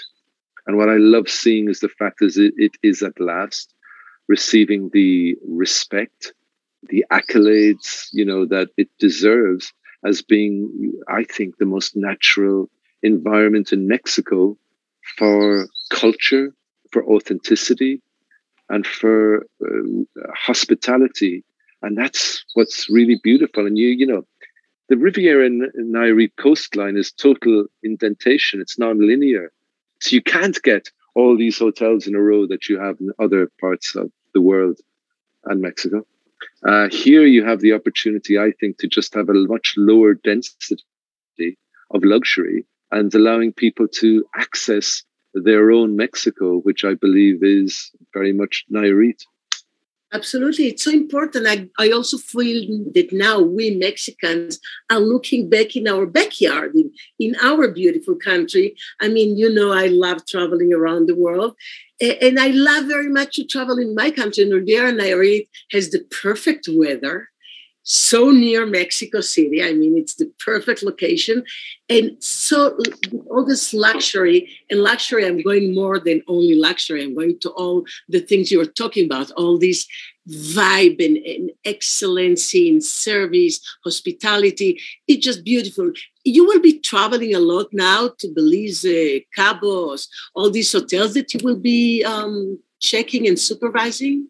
And 0.66 0.76
what 0.76 0.88
I 0.88 0.96
love 0.96 1.28
seeing 1.28 1.68
is 1.68 1.80
the 1.80 1.88
fact 1.88 2.22
is 2.22 2.38
it, 2.38 2.54
it 2.56 2.72
is 2.82 3.02
at 3.02 3.20
last 3.20 3.72
receiving 4.28 4.90
the 4.92 5.36
respect, 5.46 6.32
the 6.88 7.04
accolades, 7.12 8.08
you 8.12 8.24
know, 8.24 8.44
that 8.46 8.68
it 8.76 8.88
deserves 8.98 9.72
as 10.04 10.22
being, 10.22 10.92
I 11.08 11.24
think, 11.24 11.56
the 11.56 11.66
most 11.66 11.96
natural 11.96 12.68
environment 13.02 13.72
in 13.72 13.86
Mexico 13.86 14.56
for 15.16 15.68
culture, 15.90 16.52
for 16.92 17.04
authenticity, 17.04 18.02
and 18.68 18.86
for 18.86 19.46
uh, 19.64 20.26
hospitality. 20.34 21.44
And 21.82 21.96
that's 21.96 22.44
what's 22.54 22.88
really 22.90 23.20
beautiful. 23.22 23.66
And 23.66 23.78
you, 23.78 23.88
you 23.88 24.06
know, 24.06 24.26
the 24.88 24.96
Riviera 24.96 25.48
Nayarit 25.48 26.32
coastline 26.38 26.96
is 26.96 27.12
total 27.12 27.66
indentation. 27.82 28.60
It's 28.60 28.78
non-linear, 28.78 29.52
so 30.00 30.14
you 30.14 30.22
can't 30.22 30.60
get 30.62 30.90
all 31.14 31.36
these 31.36 31.58
hotels 31.58 32.06
in 32.06 32.14
a 32.14 32.20
row 32.20 32.46
that 32.46 32.68
you 32.68 32.78
have 32.78 32.96
in 33.00 33.10
other 33.18 33.50
parts 33.60 33.96
of 33.96 34.10
the 34.34 34.40
world 34.40 34.78
and 35.44 35.60
Mexico. 35.60 36.06
Uh, 36.66 36.88
here 36.90 37.24
you 37.24 37.44
have 37.44 37.60
the 37.60 37.72
opportunity, 37.72 38.38
I 38.38 38.52
think, 38.60 38.78
to 38.78 38.88
just 38.88 39.14
have 39.14 39.28
a 39.28 39.34
much 39.34 39.74
lower 39.76 40.14
density 40.14 41.58
of 41.90 42.04
luxury 42.04 42.66
and 42.90 43.14
allowing 43.14 43.52
people 43.52 43.88
to 43.88 44.24
access 44.36 45.02
their 45.34 45.70
own 45.70 45.96
Mexico, 45.96 46.58
which 46.60 46.84
I 46.84 46.94
believe 46.94 47.42
is 47.42 47.90
very 48.14 48.32
much 48.32 48.64
Nayarit. 48.72 49.20
Absolutely. 50.12 50.66
It's 50.68 50.84
so 50.84 50.92
important. 50.92 51.46
I, 51.48 51.68
I 51.78 51.90
also 51.90 52.16
feel 52.16 52.84
that 52.94 53.12
now 53.12 53.40
we 53.40 53.70
Mexicans 53.70 54.60
are 54.90 55.00
looking 55.00 55.50
back 55.50 55.74
in 55.74 55.88
our 55.88 56.06
backyard, 56.06 56.74
in, 56.76 56.92
in 57.18 57.36
our 57.42 57.68
beautiful 57.68 58.14
country. 58.14 58.76
I 59.00 59.08
mean, 59.08 59.36
you 59.36 59.52
know, 59.52 59.72
I 59.72 59.88
love 59.88 60.24
traveling 60.24 60.72
around 60.72 61.06
the 61.06 61.16
world. 61.16 61.56
And 62.00 62.38
I 62.38 62.48
love 62.48 62.84
very 62.84 63.08
much 63.08 63.36
to 63.36 63.44
travel 63.44 63.78
in 63.78 63.94
my 63.94 64.10
country. 64.10 64.44
Nayarit 64.44 65.48
has 65.72 65.90
the 65.90 66.04
perfect 66.22 66.68
weather 66.70 67.28
so 67.88 68.32
near 68.32 68.66
Mexico 68.66 69.20
City. 69.20 69.62
I 69.62 69.72
mean, 69.72 69.96
it's 69.96 70.16
the 70.16 70.26
perfect 70.44 70.82
location. 70.82 71.44
And 71.88 72.16
so, 72.18 72.76
all 73.30 73.44
this 73.44 73.72
luxury, 73.72 74.50
and 74.68 74.80
luxury, 74.80 75.24
I'm 75.24 75.40
going 75.40 75.72
more 75.72 76.00
than 76.00 76.20
only 76.26 76.56
luxury. 76.56 77.04
I'm 77.04 77.14
going 77.14 77.38
to 77.40 77.50
all 77.50 77.84
the 78.08 78.18
things 78.18 78.50
you 78.50 78.58
were 78.58 78.66
talking 78.66 79.06
about, 79.06 79.30
all 79.32 79.56
these 79.56 79.86
vibe 80.28 81.04
and, 81.04 81.16
and 81.18 81.52
excellency 81.64 82.68
in 82.68 82.80
service, 82.80 83.60
hospitality. 83.84 84.80
It's 85.06 85.24
just 85.24 85.44
beautiful. 85.44 85.92
You 86.24 86.44
will 86.44 86.60
be 86.60 86.80
traveling 86.80 87.36
a 87.36 87.38
lot 87.38 87.68
now 87.72 88.10
to 88.18 88.28
Belize, 88.34 88.82
Cabos, 89.38 90.08
all 90.34 90.50
these 90.50 90.72
hotels 90.72 91.14
that 91.14 91.32
you 91.32 91.40
will 91.44 91.60
be 91.60 92.02
um, 92.02 92.58
checking 92.80 93.28
and 93.28 93.38
supervising. 93.38 94.28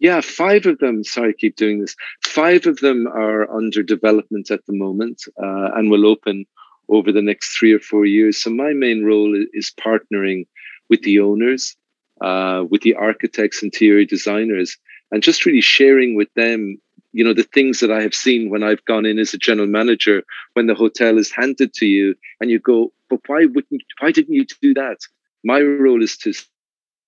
Yeah, 0.00 0.22
five 0.22 0.64
of 0.66 0.78
them. 0.78 1.04
Sorry, 1.04 1.30
I 1.30 1.32
keep 1.32 1.56
doing 1.56 1.80
this. 1.80 1.94
Five 2.24 2.66
of 2.66 2.78
them 2.80 3.06
are 3.06 3.50
under 3.54 3.82
development 3.82 4.50
at 4.50 4.64
the 4.66 4.72
moment 4.72 5.22
uh, 5.40 5.70
and 5.74 5.90
will 5.90 6.06
open 6.06 6.46
over 6.88 7.12
the 7.12 7.22
next 7.22 7.56
three 7.56 7.72
or 7.72 7.78
four 7.78 8.06
years. 8.06 8.42
So 8.42 8.50
my 8.50 8.72
main 8.72 9.04
role 9.04 9.34
is 9.52 9.72
partnering 9.78 10.46
with 10.88 11.02
the 11.02 11.20
owners, 11.20 11.76
uh, 12.20 12.64
with 12.68 12.80
the 12.80 12.94
architects, 12.94 13.62
interior 13.62 14.06
designers, 14.06 14.76
and 15.12 15.22
just 15.22 15.44
really 15.44 15.60
sharing 15.60 16.16
with 16.16 16.32
them 16.34 16.78
you 17.12 17.24
know 17.24 17.34
the 17.34 17.42
things 17.42 17.80
that 17.80 17.90
I 17.90 18.02
have 18.02 18.14
seen 18.14 18.50
when 18.50 18.62
I've 18.62 18.84
gone 18.84 19.04
in 19.04 19.18
as 19.18 19.34
a 19.34 19.38
general 19.38 19.66
manager 19.66 20.22
when 20.52 20.66
the 20.66 20.74
hotel 20.74 21.18
is 21.18 21.32
handed 21.32 21.74
to 21.74 21.86
you 21.86 22.14
and 22.40 22.50
you 22.50 22.58
go, 22.58 22.92
but 23.08 23.20
why 23.26 23.46
wouldn't 23.46 23.82
why 23.98 24.12
didn't 24.12 24.34
you 24.34 24.46
do 24.62 24.74
that? 24.74 24.98
My 25.42 25.60
role 25.60 26.02
is 26.02 26.16
to 26.18 26.32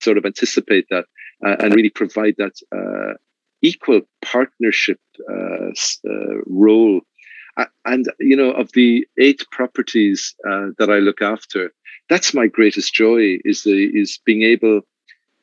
sort 0.00 0.18
of 0.18 0.24
anticipate 0.24 0.86
that 0.90 1.04
and 1.42 1.74
really 1.74 1.90
provide 1.90 2.34
that 2.38 2.56
uh, 2.72 3.14
equal 3.62 4.02
partnership 4.22 5.00
uh, 5.30 5.70
uh 6.08 6.36
role. 6.46 7.00
and 7.84 8.06
you 8.18 8.36
know, 8.36 8.52
of 8.52 8.72
the 8.72 9.06
eight 9.18 9.44
properties 9.50 10.34
uh, 10.48 10.68
that 10.78 10.90
I 10.90 10.98
look 10.98 11.20
after, 11.20 11.72
that's 12.08 12.34
my 12.34 12.46
greatest 12.46 12.94
joy 12.94 13.38
is 13.44 13.62
the 13.62 13.90
is 13.94 14.18
being 14.24 14.42
able 14.42 14.82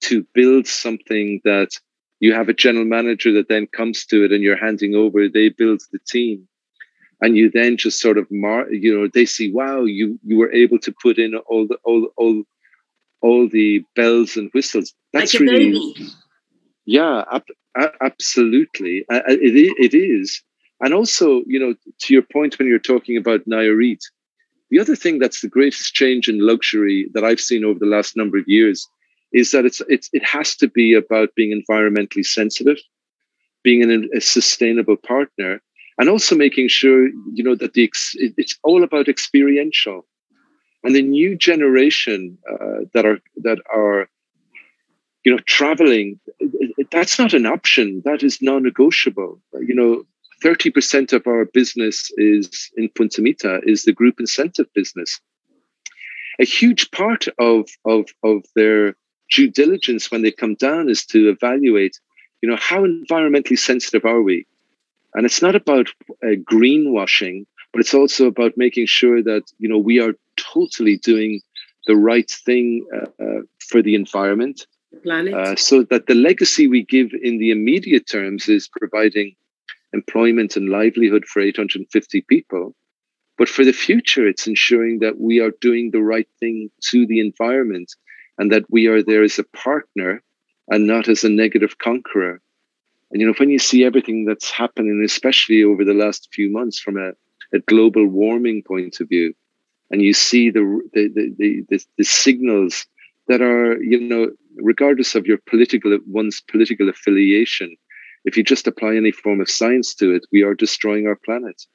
to 0.02 0.26
build 0.34 0.66
something 0.68 1.42
that 1.44 1.72
you 2.20 2.34
have 2.34 2.50
a 2.50 2.54
general 2.54 2.86
manager 2.86 3.32
that 3.34 3.50
then 3.50 3.68
comes 3.68 4.06
to 4.06 4.24
it 4.26 4.32
and 4.32 4.44
you're 4.44 4.58
handing 4.58 4.96
over 4.96 5.28
they 5.28 5.50
build 5.50 5.82
the 5.92 6.00
team 6.08 6.48
and 7.22 7.38
you 7.38 7.50
then 7.50 7.78
just 7.78 8.00
sort 8.00 8.18
of 8.18 8.28
mar 8.32 8.72
you 8.72 8.98
know 8.98 9.08
they 9.14 9.26
see 9.26 9.52
wow 9.52 9.84
you 9.84 10.20
you 10.24 10.38
were 10.38 10.52
able 10.52 10.80
to 10.80 10.94
put 11.02 11.18
in 11.18 11.36
all 11.36 11.68
the 11.68 11.78
all 11.84 12.08
all 12.18 12.44
all 13.22 13.48
the 13.50 13.84
bells 13.96 14.38
and 14.38 14.50
whistles. 14.54 14.94
That's 15.14 15.34
like 15.34 15.42
really 15.42 15.72
baby. 15.72 16.08
yeah 16.86 17.24
ab- 17.32 17.94
absolutely. 18.02 19.06
It, 19.10 19.94
it 19.94 19.98
is. 19.98 20.42
And 20.82 20.94
also 20.94 21.44
you 21.46 21.60
know 21.60 21.76
to 22.02 22.14
your 22.14 22.24
point 22.24 22.58
when 22.58 22.68
you're 22.68 22.80
talking 22.80 23.18
about 23.18 23.46
Nayarit 23.46 24.00
the 24.70 24.80
other 24.80 24.96
thing 24.96 25.20
that's 25.20 25.42
the 25.42 25.48
greatest 25.48 25.94
change 25.94 26.30
in 26.30 26.46
luxury 26.46 27.10
that 27.14 27.24
I've 27.24 27.40
seen 27.40 27.66
over 27.66 27.80
the 27.80 27.86
last 27.86 28.16
number 28.16 28.38
of 28.38 28.48
years 28.48 28.88
is 29.32 29.52
that 29.52 29.66
it's, 29.66 29.82
it's 29.90 30.10
it 30.14 30.24
has 30.24 30.56
to 30.58 30.68
be 30.68 30.94
about 30.94 31.36
being 31.36 31.52
environmentally 31.52 32.26
sensitive, 32.26 32.78
being 33.64 33.84
an, 33.84 34.10
a 34.16 34.22
sustainable 34.22 34.98
partner, 34.98 35.62
and 35.98 36.10
also 36.10 36.36
making 36.36 36.68
sure 36.68 37.08
you 37.34 37.44
know 37.44 37.56
that 37.56 37.74
the 37.74 37.92
it's 38.14 38.58
all 38.64 38.84
about 38.84 39.08
experiential, 39.08 40.06
and 40.84 40.96
the 40.96 41.02
new 41.02 41.36
generation 41.36 42.38
uh, 42.50 42.86
that 42.94 43.06
are 43.06 43.20
that 43.38 43.60
are 43.74 44.08
you 45.24 45.32
know 45.32 45.40
traveling 45.46 46.20
that's 46.92 47.20
not 47.20 47.34
an 47.34 47.46
option. 47.46 48.02
That 48.06 48.24
is 48.24 48.42
non-negotiable. 48.42 49.40
You 49.60 49.76
know 49.76 50.04
30% 50.44 51.12
of 51.12 51.28
our 51.28 51.46
business 51.46 52.10
is 52.16 52.72
in 52.78 52.90
Punta 52.96 53.22
Mita 53.22 53.60
is 53.64 53.84
the 53.84 53.92
group 53.92 54.20
incentive 54.20 54.68
business. 54.74 55.20
A 56.40 56.46
huge 56.46 56.90
part 56.92 57.28
of 57.38 57.70
of 57.86 58.06
of 58.24 58.46
their 58.56 58.96
due 59.30 59.50
diligence 59.50 60.10
when 60.10 60.22
they 60.22 60.32
come 60.32 60.56
down 60.56 60.90
is 60.90 61.06
to 61.06 61.30
evaluate, 61.30 62.00
you 62.42 62.50
know, 62.50 62.58
how 62.58 62.86
environmentally 62.86 63.58
sensitive 63.58 64.06
are 64.06 64.22
we? 64.22 64.46
And 65.14 65.26
it's 65.26 65.42
not 65.42 65.56
about 65.56 65.90
uh, 66.24 66.36
greenwashing, 66.52 67.46
but 67.72 67.82
it's 67.82 67.94
also 67.94 68.28
about 68.28 68.54
making 68.58 68.88
sure 68.88 69.22
that, 69.24 69.44
you 69.58 69.68
know, 69.68 69.78
we 69.78 70.00
are 70.00 70.14
totally 70.54 70.98
doing 70.98 71.42
the 71.86 71.96
right 71.96 72.30
thing 72.30 72.86
uh, 72.96 73.24
uh, 73.24 73.42
for 73.60 73.82
the 73.82 73.96
environment. 73.96 74.68
Planet. 75.04 75.34
Uh, 75.34 75.56
so 75.56 75.84
that 75.84 76.08
the 76.08 76.16
legacy 76.16 76.68
we 76.68 76.84
give 76.84 77.10
in 77.22 77.38
the 77.38 77.52
immediate 77.52 78.08
terms 78.08 78.50
is 78.50 78.68
providing 78.68 79.36
employment 79.94 80.56
and 80.56 80.70
livelihood 80.70 81.26
for 81.26 81.42
850 81.42 82.22
people. 82.28 82.76
But 83.38 83.50
for 83.50 83.64
the 83.64 83.72
future, 83.72 84.28
it's 84.28 84.48
ensuring 84.48 85.00
that 85.00 85.20
we 85.20 85.40
are 85.40 85.52
doing 85.62 85.92
the 85.92 86.02
right 86.02 86.28
thing 86.40 86.70
to 86.92 87.08
the 87.08 87.20
environment 87.20 87.96
and 88.38 88.52
that 88.52 88.66
we 88.70 88.88
are 88.88 89.02
there 89.02 89.24
as 89.24 89.40
a 89.40 89.46
partner 89.56 90.22
and 90.70 90.86
not 90.86 91.08
as 91.08 91.24
a 91.24 91.30
negative 91.30 91.78
conqueror. 91.78 92.42
And 93.12 93.22
you 93.22 93.28
know, 93.28 93.34
when 93.40 93.50
you 93.50 93.60
see 93.60 93.84
everything 93.84 94.26
that's 94.26 94.52
happening, 94.52 95.02
especially 95.06 95.64
over 95.64 95.84
the 95.84 95.94
last 95.94 96.30
few 96.34 96.52
months 96.52 96.80
from 96.80 96.98
a, 96.98 97.12
a 97.54 97.60
global 97.60 98.06
warming 98.06 98.62
point 98.62 99.00
of 99.00 99.10
view, 99.10 99.34
and 99.92 100.02
you 100.02 100.14
see 100.14 100.50
the 100.50 100.82
the, 100.94 101.10
the 101.38 101.66
the, 101.70 101.86
the 101.98 102.04
signals 102.04 102.86
that 103.28 103.42
are, 103.42 103.82
you 103.82 104.00
know, 104.00 104.32
regardless 104.56 105.16
of 105.16 105.26
your 105.26 105.38
political 105.50 105.98
one's 106.08 106.42
political 106.42 106.90
affiliation, 106.90 107.76
if 108.26 108.36
you 108.36 108.44
just 108.44 108.68
apply 108.68 108.96
any 108.96 109.12
form 109.12 109.40
of 109.40 109.50
science 109.50 109.94
to 109.96 110.14
it, 110.14 110.26
we 110.32 110.42
are 110.42 110.56
destroying 110.56 111.08
our 111.08 111.18
planet. 111.26 111.66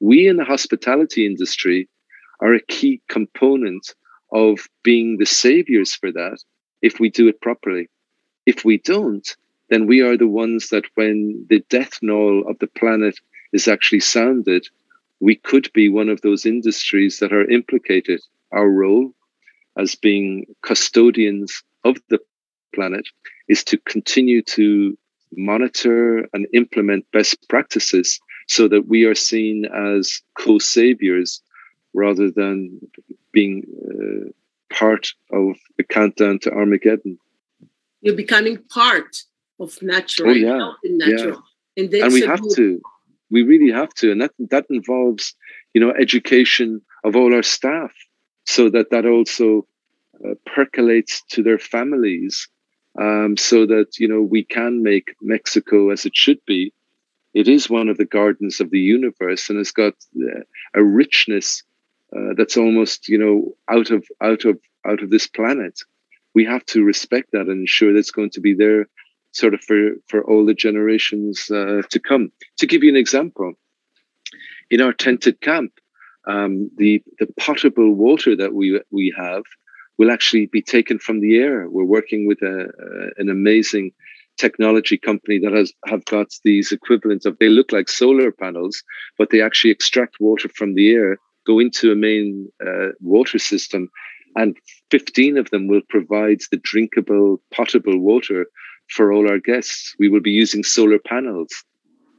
We 0.00 0.28
in 0.28 0.38
the 0.38 0.44
hospitality 0.44 1.26
industry 1.26 1.88
are 2.40 2.54
a 2.54 2.62
key 2.62 3.00
component 3.08 3.94
of 4.32 4.66
being 4.82 5.18
the 5.18 5.26
saviors 5.26 5.94
for 5.94 6.10
that 6.12 6.38
if 6.82 6.98
we 6.98 7.08
do 7.08 7.28
it 7.28 7.40
properly. 7.40 7.88
If 8.46 8.64
we 8.64 8.78
don't, 8.78 9.26
then 9.70 9.86
we 9.86 10.00
are 10.00 10.16
the 10.16 10.28
ones 10.28 10.68
that 10.68 10.84
when 10.96 11.46
the 11.48 11.60
death 11.70 11.98
knell 12.02 12.42
of 12.48 12.58
the 12.58 12.66
planet 12.66 13.18
is 13.52 13.68
actually 13.68 14.00
sounded, 14.00 14.66
we 15.24 15.36
could 15.36 15.72
be 15.72 15.88
one 15.88 16.10
of 16.10 16.20
those 16.20 16.44
industries 16.44 17.18
that 17.18 17.32
are 17.32 17.50
implicated. 17.50 18.20
Our 18.52 18.68
role 18.68 19.14
as 19.78 19.94
being 19.94 20.44
custodians 20.62 21.62
of 21.82 21.96
the 22.10 22.18
planet 22.74 23.06
is 23.48 23.64
to 23.64 23.78
continue 23.78 24.42
to 24.42 24.98
monitor 25.32 26.28
and 26.34 26.46
implement 26.52 27.10
best 27.10 27.48
practices 27.48 28.20
so 28.48 28.68
that 28.68 28.86
we 28.86 29.04
are 29.04 29.14
seen 29.14 29.64
as 29.64 30.20
co 30.38 30.58
saviors 30.58 31.40
rather 31.94 32.30
than 32.30 32.78
being 33.32 33.64
uh, 33.88 34.28
part 34.78 35.08
of 35.32 35.56
the 35.78 35.84
countdown 35.84 36.38
to 36.40 36.50
Armageddon. 36.52 37.18
You're 38.02 38.14
becoming 38.14 38.58
part 38.68 39.22
of 39.58 39.80
natural. 39.80 40.32
Oh, 40.32 40.34
yeah. 40.34 40.72
natural. 40.84 41.42
Yeah. 41.76 41.82
And, 41.82 41.94
and 41.94 42.12
we 42.12 42.20
have 42.20 42.42
to. 42.56 42.82
We 43.34 43.42
really 43.42 43.72
have 43.80 43.92
to. 44.00 44.12
And 44.12 44.20
that, 44.22 44.32
that 44.54 44.66
involves, 44.70 45.34
you 45.74 45.80
know, 45.80 45.92
education 46.06 46.68
of 47.06 47.16
all 47.16 47.34
our 47.34 47.42
staff 47.42 47.92
so 48.46 48.62
that 48.70 48.90
that 48.92 49.06
also 49.06 49.66
uh, 50.24 50.34
percolates 50.54 51.22
to 51.32 51.42
their 51.42 51.58
families 51.58 52.48
um, 53.00 53.36
so 53.36 53.66
that, 53.66 53.88
you 53.98 54.08
know, 54.08 54.22
we 54.22 54.42
can 54.44 54.82
make 54.82 55.08
Mexico 55.20 55.90
as 55.90 56.06
it 56.06 56.14
should 56.14 56.38
be. 56.46 56.72
It 57.40 57.48
is 57.48 57.68
one 57.68 57.88
of 57.88 57.96
the 57.98 58.12
gardens 58.18 58.60
of 58.60 58.70
the 58.70 58.84
universe 58.96 59.50
and 59.50 59.58
it's 59.58 59.72
got 59.72 59.94
uh, 60.16 60.42
a 60.74 60.84
richness 60.84 61.64
uh, 62.16 62.32
that's 62.36 62.56
almost 62.56 63.08
you 63.08 63.18
know 63.18 63.56
out 63.68 63.90
of 63.90 64.06
out 64.20 64.44
of 64.44 64.56
out 64.86 65.02
of 65.02 65.10
this 65.10 65.26
planet 65.26 65.80
we 66.34 66.44
have 66.44 66.64
to 66.66 66.84
respect 66.84 67.28
that 67.32 67.48
and 67.48 67.60
ensure 67.60 67.92
that's 67.92 68.10
going 68.10 68.30
to 68.30 68.40
be 68.40 68.54
there 68.54 68.86
sort 69.34 69.54
of 69.54 69.60
for 69.60 69.92
for 70.08 70.24
all 70.24 70.44
the 70.44 70.54
generations 70.54 71.50
uh, 71.50 71.82
to 71.90 72.00
come. 72.00 72.30
To 72.58 72.66
give 72.66 72.82
you 72.82 72.90
an 72.90 72.96
example 72.96 73.52
in 74.70 74.80
our 74.80 74.92
tented 74.92 75.40
camp 75.40 75.72
um, 76.26 76.70
the 76.76 77.02
the 77.18 77.28
potable 77.38 77.92
water 77.92 78.36
that 78.36 78.54
we 78.54 78.80
we 78.90 79.14
have 79.16 79.44
will 79.98 80.10
actually 80.10 80.46
be 80.46 80.62
taken 80.62 80.98
from 80.98 81.20
the 81.20 81.36
air. 81.36 81.68
We're 81.68 81.84
working 81.84 82.26
with 82.26 82.40
a, 82.42 82.68
a 82.86 83.20
an 83.20 83.28
amazing 83.28 83.92
technology 84.36 84.98
company 84.98 85.38
that 85.38 85.52
has 85.52 85.72
have 85.86 86.04
got 86.06 86.28
these 86.44 86.72
equivalents 86.72 87.24
of 87.24 87.38
they 87.38 87.48
look 87.48 87.70
like 87.70 87.88
solar 87.88 88.32
panels 88.32 88.82
but 89.16 89.30
they 89.30 89.40
actually 89.40 89.70
extract 89.70 90.16
water 90.18 90.48
from 90.48 90.74
the 90.74 90.92
air 90.92 91.18
go 91.46 91.58
into 91.58 91.92
a 91.92 91.96
main 91.96 92.50
uh, 92.66 92.88
water 93.00 93.38
system, 93.38 93.88
and 94.36 94.56
15 94.90 95.38
of 95.38 95.50
them 95.50 95.68
will 95.68 95.82
provide 95.88 96.40
the 96.50 96.56
drinkable, 96.56 97.40
potable 97.52 97.98
water 97.98 98.46
for 98.88 99.12
all 99.12 99.28
our 99.28 99.38
guests. 99.38 99.94
We 99.98 100.08
will 100.08 100.20
be 100.20 100.30
using 100.30 100.62
solar 100.62 100.98
panels. 100.98 101.50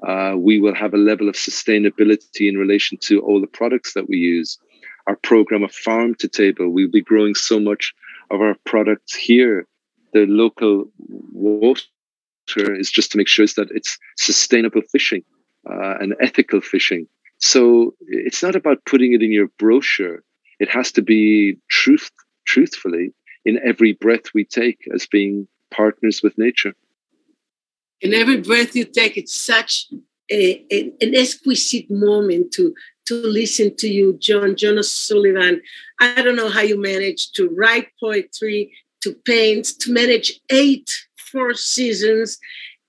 Uh, 0.07 0.35
we 0.37 0.59
will 0.59 0.75
have 0.75 0.93
a 0.93 0.97
level 0.97 1.29
of 1.29 1.35
sustainability 1.35 2.47
in 2.49 2.57
relation 2.57 2.97
to 3.01 3.21
all 3.21 3.41
the 3.41 3.47
products 3.47 3.93
that 3.93 4.09
we 4.09 4.17
use. 4.17 4.57
Our 5.07 5.15
program 5.15 5.63
of 5.63 5.71
farm 5.71 6.15
to 6.15 6.27
table, 6.27 6.69
we'll 6.69 6.89
be 6.89 7.01
growing 7.01 7.35
so 7.35 7.59
much 7.59 7.93
of 8.31 8.41
our 8.41 8.55
products 8.65 9.15
here. 9.15 9.67
The 10.13 10.25
local 10.25 10.85
water 10.99 11.81
is 12.57 12.91
just 12.91 13.11
to 13.11 13.17
make 13.17 13.27
sure 13.27 13.45
that 13.45 13.69
it's 13.71 13.97
sustainable 14.17 14.81
fishing 14.91 15.23
uh, 15.69 15.95
and 15.99 16.15
ethical 16.21 16.61
fishing. 16.61 17.07
So 17.39 17.93
it's 18.07 18.41
not 18.41 18.55
about 18.55 18.85
putting 18.85 19.13
it 19.13 19.21
in 19.21 19.31
your 19.31 19.47
brochure. 19.59 20.23
It 20.59 20.69
has 20.69 20.91
to 20.93 21.01
be 21.01 21.57
truth, 21.69 22.09
truthfully 22.45 23.13
in 23.43 23.59
every 23.63 23.93
breath 23.93 24.33
we 24.33 24.43
take 24.43 24.79
as 24.93 25.05
being 25.05 25.47
partners 25.75 26.21
with 26.23 26.37
nature. 26.37 26.73
In 28.01 28.13
every 28.13 28.41
breath 28.41 28.75
you 28.75 28.85
take, 28.85 29.17
it's 29.17 29.33
such 29.33 29.87
a, 30.31 30.65
a, 30.71 30.91
an 31.01 31.15
exquisite 31.15 31.89
moment 31.89 32.51
to 32.53 32.73
to 33.07 33.13
listen 33.13 33.75
to 33.75 33.87
you, 33.87 34.17
John 34.17 34.55
Jonas 34.55 34.91
Sullivan. 34.91 35.61
I 35.99 36.21
don't 36.23 36.35
know 36.35 36.49
how 36.49 36.61
you 36.61 36.81
manage 36.81 37.31
to 37.33 37.47
write 37.49 37.89
poetry, 37.99 38.73
to 39.01 39.13
paint, 39.25 39.65
to 39.81 39.91
manage 39.91 40.39
eight 40.49 40.89
four 41.31 41.53
seasons, 41.53 42.39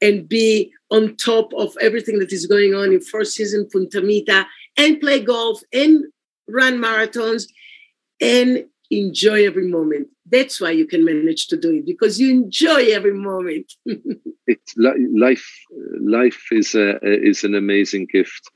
and 0.00 0.28
be 0.28 0.72
on 0.90 1.16
top 1.16 1.52
of 1.54 1.76
everything 1.80 2.18
that 2.20 2.32
is 2.32 2.46
going 2.46 2.74
on 2.74 2.92
in 2.92 3.00
Four 3.00 3.24
Seasons 3.24 3.68
Punta 3.72 4.00
Mita 4.00 4.46
and 4.76 5.00
play 5.00 5.20
golf 5.20 5.60
and 5.72 6.04
run 6.48 6.78
marathons. 6.78 7.44
And 8.20 8.66
enjoy 8.90 9.46
every 9.46 9.68
moment. 9.68 10.08
That's 10.30 10.60
why 10.60 10.70
you 10.70 10.86
can 10.86 11.04
manage 11.04 11.46
to 11.48 11.56
do 11.56 11.72
it 11.72 11.86
because 11.86 12.20
you 12.20 12.30
enjoy 12.30 12.86
every 12.92 13.14
moment. 13.14 13.72
it's 14.46 14.74
life. 14.76 15.48
Life 16.00 16.46
is 16.50 16.74
a 16.74 16.98
is 17.02 17.44
an 17.44 17.54
amazing 17.54 18.06
gift, 18.12 18.50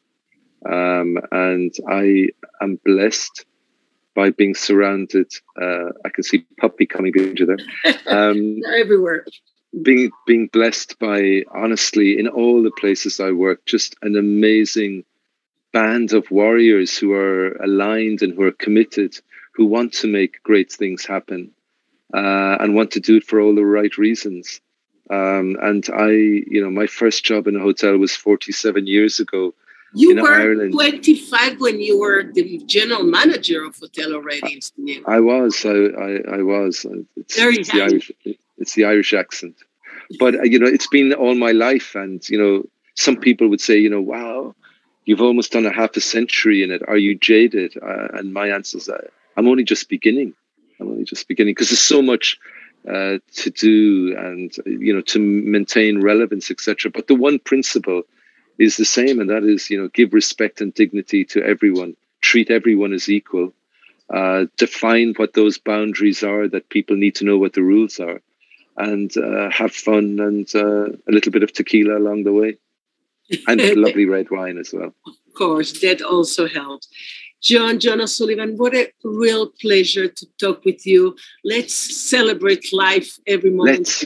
um, 0.68 1.18
and 1.32 1.72
I 1.88 2.28
am 2.60 2.78
blessed 2.84 3.44
by 4.14 4.30
being 4.30 4.54
surrounded. 4.54 5.32
Uh, 5.60 5.90
I 6.04 6.08
can 6.12 6.24
see 6.24 6.46
puppy 6.58 6.86
coming 6.86 7.12
into 7.16 7.46
there. 7.46 7.58
Um, 8.06 8.60
everywhere. 8.74 9.24
Being 9.82 10.10
being 10.26 10.48
blessed 10.52 10.98
by 10.98 11.44
honestly 11.54 12.18
in 12.18 12.26
all 12.26 12.62
the 12.62 12.72
places 12.72 13.20
I 13.20 13.30
work, 13.30 13.64
just 13.66 13.94
an 14.02 14.16
amazing 14.16 15.04
band 15.72 16.12
of 16.12 16.30
warriors 16.30 16.98
who 16.98 17.12
are 17.12 17.52
aligned 17.62 18.22
and 18.22 18.34
who 18.34 18.42
are 18.42 18.52
committed, 18.52 19.14
who 19.60 19.66
want 19.66 19.92
to 19.92 20.06
make 20.06 20.42
great 20.42 20.72
things 20.72 21.04
happen, 21.04 21.50
uh, 22.14 22.56
and 22.60 22.74
want 22.74 22.92
to 22.92 23.00
do 23.00 23.16
it 23.18 23.24
for 23.24 23.42
all 23.42 23.54
the 23.54 23.70
right 23.78 23.98
reasons. 23.98 24.62
Um, 25.10 25.58
and 25.60 25.86
I, 25.92 26.08
you 26.08 26.62
know, 26.62 26.70
my 26.70 26.86
first 26.86 27.26
job 27.26 27.46
in 27.46 27.56
a 27.56 27.60
hotel 27.60 27.98
was 27.98 28.16
47 28.16 28.86
years 28.86 29.20
ago 29.20 29.52
you 29.92 30.16
were 30.16 30.32
Ireland. 30.32 30.72
25 30.72 31.60
when 31.60 31.78
you 31.78 32.00
were 32.00 32.22
the 32.32 32.62
general 32.64 33.02
manager 33.02 33.62
of 33.62 33.76
Hotel 33.76 34.14
O'Reilly. 34.14 34.62
I 35.06 35.20
was. 35.20 35.66
I, 35.66 35.68
I, 35.70 36.38
I 36.38 36.42
was. 36.42 36.86
It's, 37.16 37.36
Very 37.36 37.56
it's 37.56 37.70
the 37.70 37.82
Irish. 37.82 38.12
It's 38.56 38.74
the 38.74 38.84
Irish 38.86 39.12
accent, 39.12 39.56
but 40.18 40.36
uh, 40.36 40.42
you 40.44 40.58
know, 40.58 40.68
it's 40.68 40.86
been 40.86 41.12
all 41.12 41.34
my 41.34 41.52
life, 41.52 41.94
and 41.94 42.26
you 42.30 42.38
know, 42.38 42.64
some 42.94 43.16
people 43.18 43.48
would 43.48 43.60
say, 43.60 43.78
you 43.78 43.90
know, 43.90 44.00
wow, 44.00 44.54
you've 45.04 45.20
almost 45.20 45.52
done 45.52 45.66
a 45.66 45.72
half 45.72 45.96
a 45.96 46.00
century 46.00 46.62
in 46.62 46.70
it. 46.70 46.82
Are 46.88 46.96
you 46.96 47.14
jaded? 47.14 47.76
Uh, 47.76 48.08
and 48.14 48.32
my 48.32 48.48
answer 48.48 48.78
is, 48.78 48.88
uh, 48.88 49.08
I'm 49.40 49.48
only 49.48 49.64
just 49.64 49.88
beginning. 49.88 50.34
I'm 50.78 50.88
only 50.90 51.04
just 51.04 51.26
beginning 51.26 51.52
because 51.54 51.70
there's 51.70 51.80
so 51.80 52.02
much 52.02 52.38
uh, 52.86 53.16
to 53.36 53.50
do, 53.50 54.14
and 54.18 54.54
you 54.66 54.92
know, 54.92 55.00
to 55.00 55.18
maintain 55.18 56.02
relevance, 56.02 56.50
etc. 56.50 56.90
But 56.90 57.06
the 57.06 57.14
one 57.14 57.38
principle 57.38 58.02
is 58.58 58.76
the 58.76 58.84
same, 58.84 59.18
and 59.18 59.30
that 59.30 59.42
is, 59.42 59.70
you 59.70 59.80
know, 59.80 59.88
give 59.88 60.12
respect 60.12 60.60
and 60.60 60.74
dignity 60.74 61.24
to 61.24 61.42
everyone, 61.42 61.96
treat 62.20 62.50
everyone 62.50 62.92
as 62.92 63.08
equal, 63.08 63.54
uh, 64.10 64.44
define 64.58 65.14
what 65.16 65.32
those 65.32 65.56
boundaries 65.56 66.22
are 66.22 66.46
that 66.46 66.68
people 66.68 66.96
need 66.96 67.14
to 67.14 67.24
know 67.24 67.38
what 67.38 67.54
the 67.54 67.62
rules 67.62 67.98
are, 67.98 68.20
and 68.76 69.16
uh, 69.16 69.48
have 69.48 69.72
fun 69.72 70.20
and 70.20 70.54
uh, 70.54 70.84
a 71.08 71.12
little 71.16 71.32
bit 71.32 71.42
of 71.42 71.50
tequila 71.54 71.96
along 71.96 72.24
the 72.24 72.32
way, 72.34 72.58
and 73.48 73.58
lovely 73.74 74.04
red 74.04 74.30
wine 74.30 74.58
as 74.58 74.70
well. 74.74 74.92
Of 75.06 75.34
course, 75.34 75.80
that 75.80 76.02
also 76.02 76.46
helps. 76.46 76.88
John, 77.40 77.80
John 77.80 78.00
O'Sullivan, 78.00 78.56
what 78.56 78.74
a 78.74 78.92
real 79.02 79.48
pleasure 79.48 80.08
to 80.08 80.26
talk 80.38 80.64
with 80.64 80.86
you. 80.86 81.16
Let's 81.44 81.74
celebrate 82.10 82.72
life 82.72 83.18
every 83.26 83.50
moment. 83.50 83.78
Let's, 83.78 84.04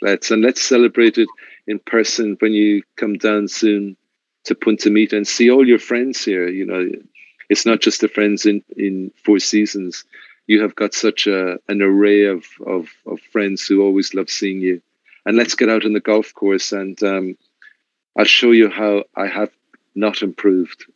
let's 0.00 0.30
and 0.30 0.42
let's 0.42 0.62
celebrate 0.62 1.18
it 1.18 1.28
in 1.66 1.78
person 1.80 2.36
when 2.40 2.52
you 2.52 2.82
come 2.96 3.14
down 3.14 3.48
soon 3.48 3.96
to 4.44 4.54
Punta 4.54 4.90
Mita 4.90 5.16
and 5.16 5.28
see 5.28 5.50
all 5.50 5.66
your 5.66 5.78
friends 5.78 6.24
here. 6.24 6.48
You 6.48 6.64
know, 6.64 6.90
it's 7.50 7.66
not 7.66 7.80
just 7.80 8.00
the 8.00 8.08
friends 8.08 8.46
in, 8.46 8.62
in 8.76 9.12
Four 9.22 9.38
Seasons. 9.38 10.04
You 10.46 10.62
have 10.62 10.74
got 10.74 10.94
such 10.94 11.26
a 11.26 11.58
an 11.68 11.82
array 11.82 12.24
of, 12.24 12.44
of, 12.66 12.88
of 13.06 13.20
friends 13.32 13.66
who 13.66 13.82
always 13.82 14.14
love 14.14 14.30
seeing 14.30 14.60
you. 14.60 14.80
And 15.26 15.36
let's 15.36 15.54
get 15.54 15.68
out 15.68 15.84
on 15.84 15.92
the 15.92 16.00
golf 16.00 16.32
course 16.32 16.72
and 16.72 17.00
um, 17.02 17.36
I'll 18.18 18.24
show 18.24 18.50
you 18.50 18.70
how 18.70 19.04
I 19.14 19.26
have 19.26 19.50
not 19.94 20.22
improved. 20.22 20.86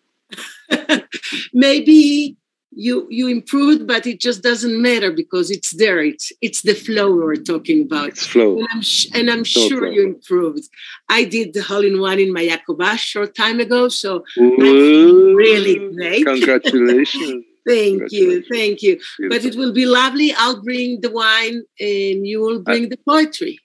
Maybe 1.53 2.37
you 2.77 3.07
you 3.11 3.29
improved, 3.29 3.87
but 3.87 4.07
it 4.07 4.21
just 4.21 4.43
doesn't 4.43 4.81
matter 4.81 5.13
because 5.13 5.51
it's 5.51 5.71
there. 5.77 6.01
It's 6.01 6.33
it's 6.41 6.63
the 6.63 6.75
flow 6.75 7.15
we're 7.15 7.37
talking 7.37 7.83
about. 7.83 8.09
It's 8.09 8.27
flow, 8.27 8.59
and 8.59 8.69
I'm 8.73 8.83
sh- 8.83 9.09
and 9.15 9.31
I'm 9.31 9.45
so 9.45 9.69
sure 9.69 9.81
flow. 9.81 9.91
you 9.91 10.05
improved. 10.05 10.69
I 11.09 11.25
did 11.25 11.55
the 11.55 11.63
hole 11.63 11.85
in 11.85 12.01
one 12.01 12.19
in 12.19 12.33
my 12.33 12.45
Mayakoba 12.45 12.99
short 12.99 13.35
time 13.35 13.61
ago, 13.61 13.89
so 13.89 14.25
Ooh, 14.39 15.35
really 15.37 15.93
great. 15.95 16.25
Congratulations. 16.25 17.45
thank 17.69 18.13
you, 18.13 18.43
thank 18.51 18.83
you. 18.83 18.99
Beautiful. 19.19 19.29
But 19.29 19.45
it 19.45 19.57
will 19.57 19.73
be 19.73 19.87
lovely. 19.87 20.35
I'll 20.37 20.63
bring 20.63 21.01
the 21.01 21.11
wine, 21.11 21.63
and 21.79 22.27
you 22.27 22.41
will 22.41 22.61
bring 22.61 22.87
I, 22.87 22.89
the 22.89 22.99
poetry. 23.09 23.59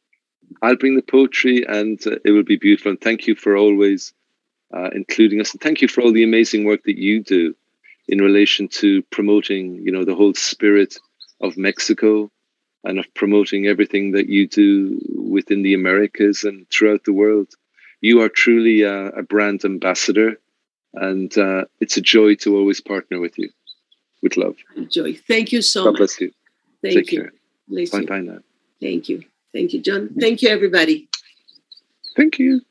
I'll 0.62 0.78
bring 0.78 0.96
the 0.96 1.02
poetry, 1.02 1.66
and 1.68 2.00
uh, 2.06 2.18
it 2.26 2.32
will 2.32 2.44
be 2.44 2.58
beautiful. 2.58 2.92
And 2.92 3.02
thank 3.02 3.28
you 3.28 3.36
for 3.36 3.58
always 3.58 4.14
uh, 4.74 4.90
including 4.94 5.42
us, 5.42 5.52
and 5.52 5.62
thank 5.62 5.82
you 5.82 5.88
for 5.88 6.02
all 6.02 6.12
the 6.12 6.24
amazing 6.24 6.66
work 6.66 6.84
that 6.84 6.98
you 6.98 7.24
do 7.24 7.56
in 8.08 8.20
relation 8.20 8.68
to 8.68 9.02
promoting, 9.04 9.76
you 9.76 9.92
know, 9.92 10.04
the 10.04 10.16
whole 10.16 10.34
spirit 10.34 10.98
of 11.42 11.58
Mexico 11.58 12.32
and 12.84 13.00
of 13.00 13.14
promoting 13.14 13.68
everything 13.68 14.12
that 14.12 14.30
you 14.30 14.48
do 14.48 15.00
within 15.16 15.64
the 15.64 15.74
Americas 15.74 16.44
and 16.44 16.68
throughout 16.70 17.04
the 17.04 17.14
world. 17.14 17.48
You 18.02 18.22
are 18.22 18.30
truly 18.30 18.82
a, 18.82 19.08
a 19.10 19.24
brand 19.24 19.66
ambassador, 19.66 20.40
and 20.94 21.36
uh, 21.38 21.66
it's 21.80 21.98
a 21.98 22.02
joy 22.02 22.36
to 22.36 22.58
always 22.58 22.82
partner 22.82 23.20
with 23.20 23.38
you. 23.38 23.50
With 24.22 24.38
love. 24.38 24.58
Joy. 24.90 25.14
Thank 25.14 25.52
you 25.52 25.62
so 25.62 25.86
God 25.86 25.92
much. 25.92 25.98
bless 26.00 26.22
you. 26.22 26.32
Thank 26.82 26.96
Take 26.96 27.12
you. 27.12 27.22
care. 27.22 27.32
Bless 27.68 27.90
bye 27.92 28.00
you. 28.00 28.08
bye 28.08 28.20
now. 28.20 28.40
Thank 28.82 29.10
you. 29.10 29.24
Thank 29.54 29.74
you, 29.74 29.82
John. 29.82 30.10
Thank 30.20 30.42
you, 30.42 30.50
everybody. 30.50 31.10
Thank 32.16 32.40
you. 32.40 32.62